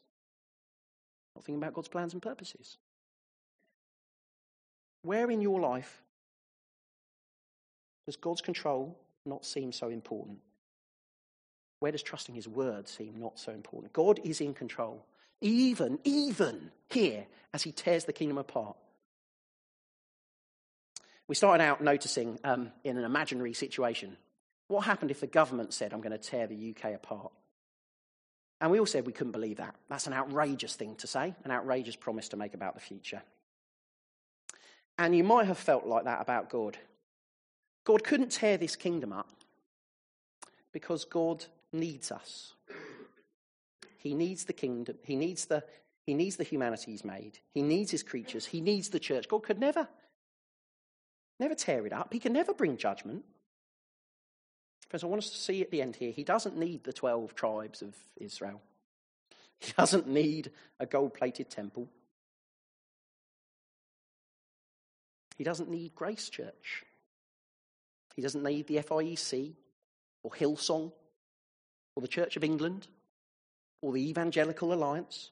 Not 1.35 1.45
thinking 1.45 1.61
about 1.61 1.73
God's 1.73 1.87
plans 1.87 2.13
and 2.13 2.21
purposes. 2.21 2.77
Where 5.01 5.29
in 5.29 5.41
your 5.41 5.59
life 5.59 6.01
does 8.05 8.15
God's 8.15 8.41
control 8.41 8.97
not 9.25 9.45
seem 9.45 9.71
so 9.71 9.89
important? 9.89 10.39
Where 11.79 11.91
does 11.91 12.03
trusting 12.03 12.35
his 12.35 12.47
word 12.47 12.87
seem 12.87 13.19
not 13.19 13.37
so 13.37 13.51
important? 13.51 13.93
God 13.93 14.19
is 14.23 14.41
in 14.41 14.53
control, 14.53 15.05
even, 15.41 15.99
even 16.03 16.71
here 16.89 17.25
as 17.53 17.63
he 17.63 17.71
tears 17.71 18.05
the 18.05 18.13
kingdom 18.13 18.37
apart. 18.37 18.75
We 21.27 21.35
started 21.35 21.63
out 21.63 21.81
noticing 21.81 22.39
um, 22.43 22.71
in 22.83 22.97
an 22.97 23.03
imaginary 23.03 23.53
situation 23.53 24.17
what 24.67 24.85
happened 24.85 25.11
if 25.11 25.19
the 25.19 25.27
government 25.27 25.73
said, 25.73 25.93
I'm 25.93 26.01
going 26.01 26.11
to 26.11 26.17
tear 26.17 26.47
the 26.47 26.75
UK 26.75 26.93
apart? 26.93 27.31
And 28.61 28.71
we 28.71 28.79
all 28.79 28.85
said 28.85 29.05
we 29.05 29.13
couldn't 29.13 29.33
believe 29.33 29.57
that. 29.57 29.75
That's 29.89 30.07
an 30.07 30.13
outrageous 30.13 30.75
thing 30.75 30.95
to 30.95 31.07
say, 31.07 31.35
an 31.43 31.51
outrageous 31.51 31.95
promise 31.95 32.29
to 32.29 32.37
make 32.37 32.53
about 32.53 32.73
the 32.73 32.81
future. 32.81 33.21
And 34.97 35.15
you 35.15 35.23
might 35.23 35.47
have 35.47 35.57
felt 35.57 35.85
like 35.85 36.05
that 36.05 36.21
about 36.21 36.49
God. 36.49 36.77
God 37.83 38.03
couldn't 38.03 38.31
tear 38.31 38.57
this 38.57 38.75
kingdom 38.75 39.11
up 39.11 39.29
because 40.71 41.05
God 41.05 41.45
needs 41.71 42.11
us. 42.11 42.53
He 43.97 44.13
needs 44.13 44.45
the 44.45 44.53
kingdom. 44.53 44.97
He 45.03 45.15
needs 45.15 45.45
the, 45.45 45.63
he 46.05 46.13
needs 46.13 46.37
the 46.37 46.43
humanity 46.43 46.91
he's 46.91 47.05
made. 47.05 47.39
He 47.53 47.61
needs 47.61 47.91
his 47.91 48.03
creatures. 48.03 48.45
He 48.45 48.61
needs 48.61 48.89
the 48.89 48.99
church. 48.99 49.27
God 49.27 49.43
could 49.43 49.59
never, 49.59 49.87
never 51.39 51.55
tear 51.55 51.85
it 51.85 51.93
up. 51.93 52.13
He 52.13 52.19
can 52.19 52.33
never 52.33 52.53
bring 52.53 52.77
judgment. 52.77 53.25
Friends, 54.89 55.03
I 55.03 55.07
want 55.07 55.23
us 55.23 55.29
to 55.31 55.37
see 55.37 55.61
at 55.61 55.71
the 55.71 55.81
end 55.81 55.95
here, 55.95 56.11
he 56.11 56.23
doesn't 56.23 56.57
need 56.57 56.83
the 56.83 56.93
12 56.93 57.35
tribes 57.35 57.81
of 57.81 57.95
Israel. 58.17 58.61
He 59.59 59.71
doesn't 59.77 60.07
need 60.07 60.51
a 60.79 60.85
gold 60.85 61.13
plated 61.13 61.49
temple. 61.49 61.87
He 65.37 65.43
doesn't 65.43 65.69
need 65.69 65.95
Grace 65.95 66.29
Church. 66.29 66.83
He 68.15 68.21
doesn't 68.21 68.43
need 68.43 68.67
the 68.67 68.77
FIEC 68.77 69.53
or 70.23 70.31
Hillsong 70.31 70.91
or 71.95 72.01
the 72.01 72.07
Church 72.07 72.37
of 72.37 72.43
England 72.43 72.87
or 73.81 73.91
the 73.91 74.09
Evangelical 74.09 74.73
Alliance. 74.73 75.31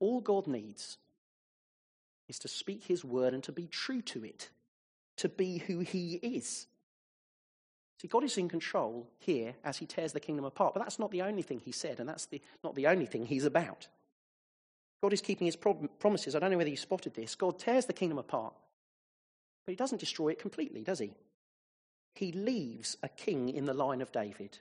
All 0.00 0.20
God 0.20 0.46
needs 0.46 0.98
is 2.28 2.38
to 2.40 2.48
speak 2.48 2.84
his 2.84 3.04
word 3.04 3.34
and 3.34 3.42
to 3.44 3.52
be 3.52 3.66
true 3.66 4.02
to 4.02 4.24
it, 4.24 4.50
to 5.16 5.28
be 5.28 5.58
who 5.58 5.80
he 5.80 6.14
is. 6.14 6.66
See, 8.00 8.08
God 8.08 8.24
is 8.24 8.38
in 8.38 8.48
control 8.48 9.06
here 9.18 9.54
as 9.62 9.76
he 9.76 9.84
tears 9.84 10.14
the 10.14 10.20
kingdom 10.20 10.46
apart, 10.46 10.72
but 10.72 10.82
that's 10.82 10.98
not 10.98 11.10
the 11.10 11.20
only 11.20 11.42
thing 11.42 11.60
he 11.60 11.70
said, 11.70 12.00
and 12.00 12.08
that's 12.08 12.24
the, 12.24 12.40
not 12.64 12.74
the 12.74 12.86
only 12.86 13.04
thing 13.04 13.26
he's 13.26 13.44
about. 13.44 13.88
God 15.02 15.12
is 15.12 15.20
keeping 15.20 15.44
his 15.44 15.56
promises. 15.56 16.34
I 16.34 16.38
don't 16.38 16.50
know 16.50 16.56
whether 16.56 16.70
you 16.70 16.78
spotted 16.78 17.12
this. 17.12 17.34
God 17.34 17.58
tears 17.58 17.84
the 17.84 17.92
kingdom 17.92 18.16
apart, 18.16 18.54
but 19.66 19.72
he 19.72 19.76
doesn't 19.76 20.00
destroy 20.00 20.28
it 20.28 20.38
completely, 20.38 20.82
does 20.82 20.98
he? 20.98 21.12
He 22.14 22.32
leaves 22.32 22.96
a 23.02 23.08
king 23.08 23.50
in 23.50 23.66
the 23.66 23.74
line 23.74 24.00
of 24.00 24.12
David. 24.12 24.58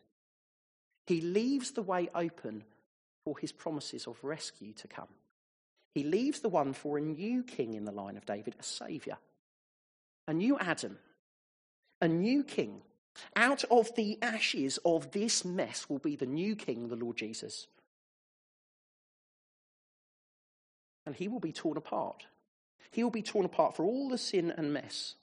He 1.08 1.22
leaves 1.22 1.72
the 1.72 1.82
way 1.82 2.10
open 2.14 2.66
for 3.24 3.38
his 3.40 3.54
promises 3.54 4.06
of 4.06 4.22
rescue 4.22 4.74
to 4.74 4.88
come. 4.90 5.08
He 5.96 6.04
leaves 6.04 6.42
the 6.42 6.50
one 6.50 6.74
for 6.74 6.98
a 6.98 7.02
new 7.02 7.44
king 7.44 7.74
in 7.74 7.86
the 7.86 7.94
line 7.94 8.18
of 8.18 8.26
David, 8.26 8.58
a 8.60 8.64
saviour, 8.64 9.18
a 10.28 10.34
new 10.34 10.60
Adam, 10.60 11.00
a 12.02 12.08
new 12.10 12.44
king. 12.44 12.82
Out 13.36 13.64
of 13.66 13.94
the 13.96 14.18
ashes 14.22 14.80
of 14.86 15.12
this 15.12 15.44
mess 15.44 15.90
will 15.90 16.00
be 16.00 16.16
the 16.16 16.26
new 16.26 16.56
king, 16.56 16.88
the 16.88 16.96
Lord 16.96 17.18
Jesus. 17.18 17.68
And 21.06 21.16
he 21.16 21.28
will 21.28 21.40
be 21.40 21.52
torn 21.52 21.78
apart. 21.78 22.26
He 22.92 23.04
will 23.04 23.12
be 23.12 23.22
torn 23.22 23.46
apart 23.46 23.76
for 23.76 23.86
all 23.86 24.10
the 24.10 24.18
sin 24.18 24.54
and 24.56 24.74
mess 24.74 25.16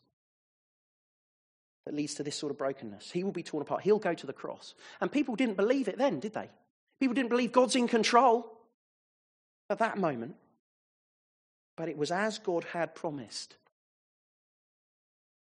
that 1.85 1.95
leads 1.95 2.15
to 2.15 2.23
this 2.23 2.37
sort 2.37 2.51
of 2.51 2.59
brokenness. 2.59 3.13
He 3.13 3.25
will 3.25 3.33
be 3.33 3.43
torn 3.43 3.63
apart. 3.63 3.83
He'll 3.83 3.99
go 3.99 4.15
to 4.15 4.27
the 4.27 4.33
cross. 4.33 4.75
And 5.01 5.11
people 5.11 5.37
didn't 5.37 5.57
believe 5.57 5.89
it 5.89 5.99
then, 5.99 6.21
did 6.21 6.35
they? 6.35 6.51
People 6.99 7.15
didn't 7.15 7.31
believe 7.31 7.53
God's 7.53 7.77
in 7.77 7.87
control 7.87 8.53
at 9.71 9.79
that 9.79 9.97
moment. 9.97 10.35
But 11.77 11.89
it 11.89 11.97
was 11.97 12.11
as 12.11 12.39
God 12.39 12.65
had 12.65 12.95
promised. 12.95 13.57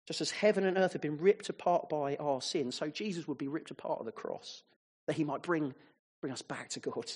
Just 0.07 0.21
as 0.21 0.31
heaven 0.31 0.65
and 0.65 0.79
earth 0.79 0.93
had 0.93 1.01
been 1.01 1.19
ripped 1.19 1.49
apart 1.49 1.89
by 1.89 2.17
our 2.17 2.41
sin, 2.41 2.71
so 2.71 2.89
Jesus 2.89 3.27
would 3.27 3.39
be 3.39 3.49
ripped 3.49 3.71
apart 3.71 4.01
at 4.01 4.07
the 4.07 4.13
cross, 4.13 4.63
that 5.07 5.17
he 5.17 5.25
might 5.25 5.43
bring, 5.43 5.75
bring 6.21 6.33
us 6.33 6.43
back 6.43 6.69
to 6.71 6.81
God, 6.81 7.11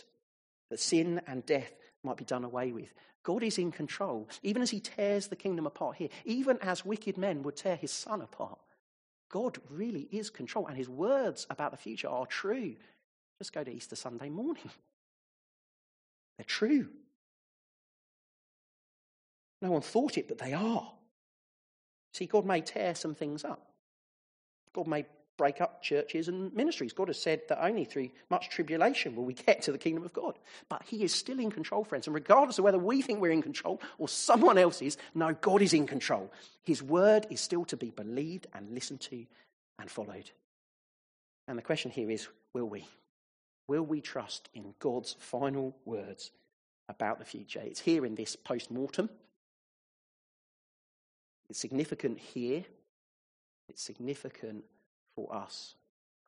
that 0.70 0.81
sin 0.81 1.20
and 1.26 1.46
death 1.46 1.72
might 2.03 2.16
be 2.16 2.24
done 2.24 2.44
away 2.44 2.72
with. 2.72 2.92
God 3.22 3.42
is 3.42 3.59
in 3.59 3.70
control, 3.70 4.29
even 4.42 4.62
as 4.62 4.70
he 4.70 4.81
tears 4.81 5.29
the 5.29 5.37
kingdom 5.37 5.66
apart 5.66 5.96
here, 5.96 6.09
even 6.24 6.59
as 6.62 6.85
wicked 6.85 7.16
men 7.16 7.42
would 7.42 7.57
tear 7.57 7.76
his 7.76 7.92
son 7.92 8.22
apart. 8.22 8.59
God 9.31 9.59
really 9.68 10.09
is 10.11 10.31
control, 10.31 10.66
and 10.66 10.76
his 10.76 10.88
words 10.88 11.46
about 11.48 11.70
the 11.70 11.76
future 11.76 12.09
are 12.09 12.26
true. 12.26 12.74
Just 13.38 13.53
go 13.53 13.62
to 13.62 13.70
Easter 13.70 13.94
Sunday 13.94 14.31
morning. 14.31 14.64
They're 16.38 16.44
true. 16.44 16.88
No 19.62 19.70
one 19.70 19.83
thought 19.83 20.18
it, 20.18 20.26
but 20.26 20.38
they 20.38 20.55
are. 20.55 20.90
See, 22.12 22.27
God 22.27 22.44
may 22.44 22.61
tear 22.61 22.94
some 22.94 23.14
things 23.14 23.44
up. 23.44 23.66
God 24.73 24.87
may 24.87 25.05
break 25.40 25.62
up 25.62 25.83
churches 25.83 26.29
and 26.29 26.53
ministries. 26.55 26.92
God 26.92 27.09
has 27.09 27.18
said 27.20 27.40
that 27.49 27.64
only 27.64 27.87
through 27.87 28.11
much 28.29 28.51
tribulation 28.51 29.16
will 29.16 29.25
we 29.25 29.33
get 29.33 29.62
to 29.62 29.73
the 29.73 29.79
kingdom 29.79 30.05
of 30.05 30.12
God. 30.12 30.38
But 30.68 30.83
He 30.85 31.03
is 31.03 31.14
still 31.14 31.40
in 31.40 31.51
control, 31.51 31.83
friends. 31.83 32.07
And 32.07 32.14
regardless 32.14 32.59
of 32.59 32.64
whether 32.64 32.79
we 32.79 33.01
think 33.01 33.20
we're 33.20 33.31
in 33.31 33.40
control 33.40 33.81
or 33.96 34.07
someone 34.07 34.59
else 34.59 34.83
is, 34.83 34.99
no, 35.14 35.33
God 35.33 35.62
is 35.62 35.73
in 35.73 35.87
control. 35.87 36.31
His 36.62 36.83
word 36.83 37.27
is 37.31 37.40
still 37.40 37.64
to 37.66 37.77
be 37.79 37.90
believed 37.90 38.49
and 38.53 38.75
listened 38.75 39.01
to 39.03 39.25
and 39.79 39.90
followed. 39.90 40.31
And 41.49 41.57
the 41.57 41.62
question 41.62 41.90
here 41.90 42.11
is 42.11 42.29
will 42.53 42.68
we? 42.68 42.87
Will 43.66 43.83
we 43.83 44.03
trust 44.03 44.51
in 44.53 44.75
God's 44.79 45.16
final 45.20 45.75
words 45.87 46.33
about 46.88 47.18
the 47.18 47.25
future? 47.25 47.62
It's 47.64 47.81
here 47.81 48.05
in 48.05 48.14
this 48.14 48.37
post 48.37 48.70
mortem. 48.70 49.09
It's 51.51 51.59
significant 51.59 52.19
here. 52.19 52.65
It's 53.69 53.83
significant 53.83 54.65
for 55.17 55.35
us. 55.35 55.75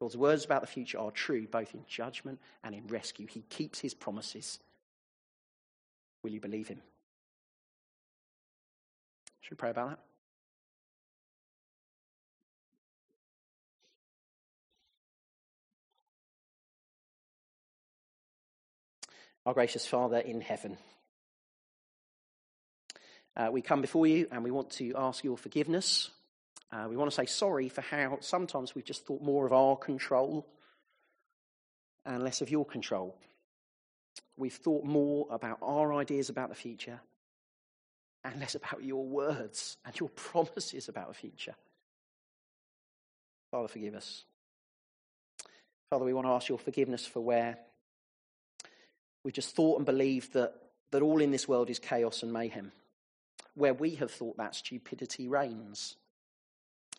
God's 0.00 0.16
words 0.16 0.44
about 0.44 0.62
the 0.62 0.66
future 0.66 0.98
are 0.98 1.12
true 1.12 1.46
both 1.46 1.74
in 1.74 1.84
judgment 1.88 2.40
and 2.64 2.74
in 2.74 2.88
rescue. 2.88 3.28
He 3.28 3.42
keeps 3.42 3.78
his 3.78 3.94
promises. 3.94 4.58
Will 6.24 6.30
you 6.30 6.40
believe 6.40 6.66
him? 6.66 6.82
Should 9.42 9.52
we 9.52 9.56
pray 9.56 9.70
about 9.70 9.90
that? 9.90 9.98
Our 19.46 19.54
gracious 19.54 19.86
Father 19.86 20.18
in 20.18 20.40
heaven, 20.40 20.78
uh, 23.36 23.48
we 23.50 23.62
come 23.62 23.80
before 23.80 24.06
you 24.06 24.26
and 24.30 24.44
we 24.44 24.50
want 24.50 24.70
to 24.70 24.92
ask 24.96 25.24
your 25.24 25.36
forgiveness 25.36 26.10
uh, 26.72 26.86
we 26.88 26.96
want 26.96 27.10
to 27.10 27.14
say 27.14 27.26
sorry 27.26 27.68
for 27.68 27.82
how 27.82 28.16
sometimes 28.20 28.74
we've 28.74 28.84
just 28.84 29.04
thought 29.06 29.20
more 29.20 29.44
of 29.44 29.52
our 29.52 29.76
control 29.76 30.46
and 32.06 32.22
less 32.22 32.40
of 32.40 32.50
your 32.50 32.64
control. 32.64 33.14
We've 34.38 34.54
thought 34.54 34.84
more 34.84 35.26
about 35.30 35.58
our 35.60 35.92
ideas 35.92 36.30
about 36.30 36.48
the 36.48 36.54
future 36.54 37.00
and 38.24 38.40
less 38.40 38.54
about 38.54 38.82
your 38.82 39.04
words 39.04 39.76
and 39.84 39.98
your 40.00 40.08
promises 40.16 40.88
about 40.88 41.08
the 41.08 41.14
future. 41.14 41.54
Father, 43.50 43.68
forgive 43.68 43.94
us. 43.94 44.24
Father, 45.90 46.06
we 46.06 46.14
want 46.14 46.26
to 46.26 46.32
ask 46.32 46.48
your 46.48 46.58
forgiveness 46.58 47.04
for 47.06 47.20
where 47.20 47.58
we've 49.24 49.34
just 49.34 49.54
thought 49.54 49.76
and 49.76 49.84
believed 49.84 50.32
that, 50.32 50.54
that 50.90 51.02
all 51.02 51.20
in 51.20 51.30
this 51.30 51.46
world 51.46 51.68
is 51.68 51.78
chaos 51.78 52.22
and 52.22 52.32
mayhem, 52.32 52.72
where 53.54 53.74
we 53.74 53.96
have 53.96 54.10
thought 54.10 54.36
that 54.36 54.54
stupidity 54.54 55.28
reigns 55.28 55.96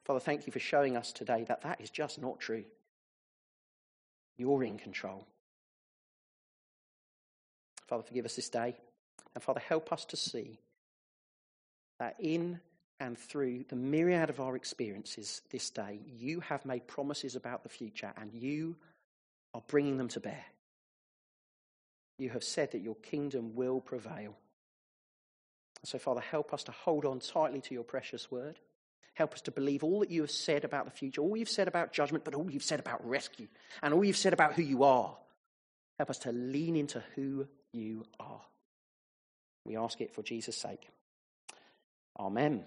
Father, 0.04 0.20
thank 0.20 0.46
you 0.46 0.52
for 0.52 0.60
showing 0.60 0.98
us 0.98 1.12
today 1.14 1.46
that 1.48 1.62
that 1.62 1.80
is 1.80 1.90
just 1.90 2.22
not 2.22 2.40
true. 2.40 2.66
You're 4.38 4.64
in 4.64 4.78
control. 4.78 5.26
Father, 7.88 8.04
forgive 8.04 8.26
us 8.26 8.36
this 8.36 8.50
day. 8.50 8.76
And 9.34 9.44
Father, 9.44 9.62
help 9.62 9.94
us 9.94 10.06
to 10.06 10.18
see 10.18 10.60
that 12.00 12.16
in 12.20 12.60
and 13.00 13.18
through 13.18 13.66
the 13.70 13.76
myriad 13.76 14.30
of 14.30 14.40
our 14.40 14.56
experiences 14.56 15.42
this 15.52 15.70
day, 15.70 16.00
you 16.06 16.42
have 16.42 16.66
made 16.66 16.88
promises 16.88 17.36
about 17.36 17.64
the 17.64 17.70
future 17.70 18.12
and 18.18 18.34
you 18.34 18.76
are 19.54 19.64
bringing 19.68 19.98
them 19.98 20.10
to 20.10 20.20
bear. 20.20 20.44
You 22.18 22.30
have 22.30 22.44
said 22.44 22.72
that 22.72 22.82
your 22.82 22.96
kingdom 22.96 23.56
will 23.56 23.80
prevail. 23.80 24.36
So, 25.84 26.00
Father, 26.00 26.22
help 26.22 26.54
us 26.54 26.64
to 26.66 26.72
hold 26.72 27.06
on 27.06 27.20
tightly 27.20 27.62
to 27.62 27.74
your 27.74 27.84
precious 27.84 28.32
word. 28.32 28.60
Help 29.16 29.34
us 29.34 29.42
to 29.42 29.52
believe 29.52 29.84
all 29.84 30.00
that 30.00 30.10
you 30.10 30.22
have 30.22 30.32
said 30.32 30.64
about 30.64 30.86
the 30.86 30.92
future, 30.92 31.22
all 31.22 31.38
you've 31.38 31.50
said 31.50 31.68
about 31.68 31.94
judgment, 31.94 32.24
but 32.24 32.34
all 32.34 32.50
you've 32.50 32.64
said 32.64 32.80
about 32.80 33.08
rescue, 33.08 33.48
and 33.82 33.94
all 33.94 34.04
you've 34.04 34.18
said 34.18 34.34
about 34.34 34.54
who 34.54 34.64
you 34.64 34.84
are. 34.84 35.16
Help 36.00 36.10
us 36.10 36.20
to 36.20 36.32
lean 36.32 36.76
into 36.76 37.04
who 37.16 37.48
you 37.72 38.06
are. 38.20 38.42
We 39.66 39.78
ask 39.78 40.02
it 40.02 40.14
for 40.14 40.24
Jesus' 40.24 40.58
sake. 40.58 40.90
Amen. 42.18 42.64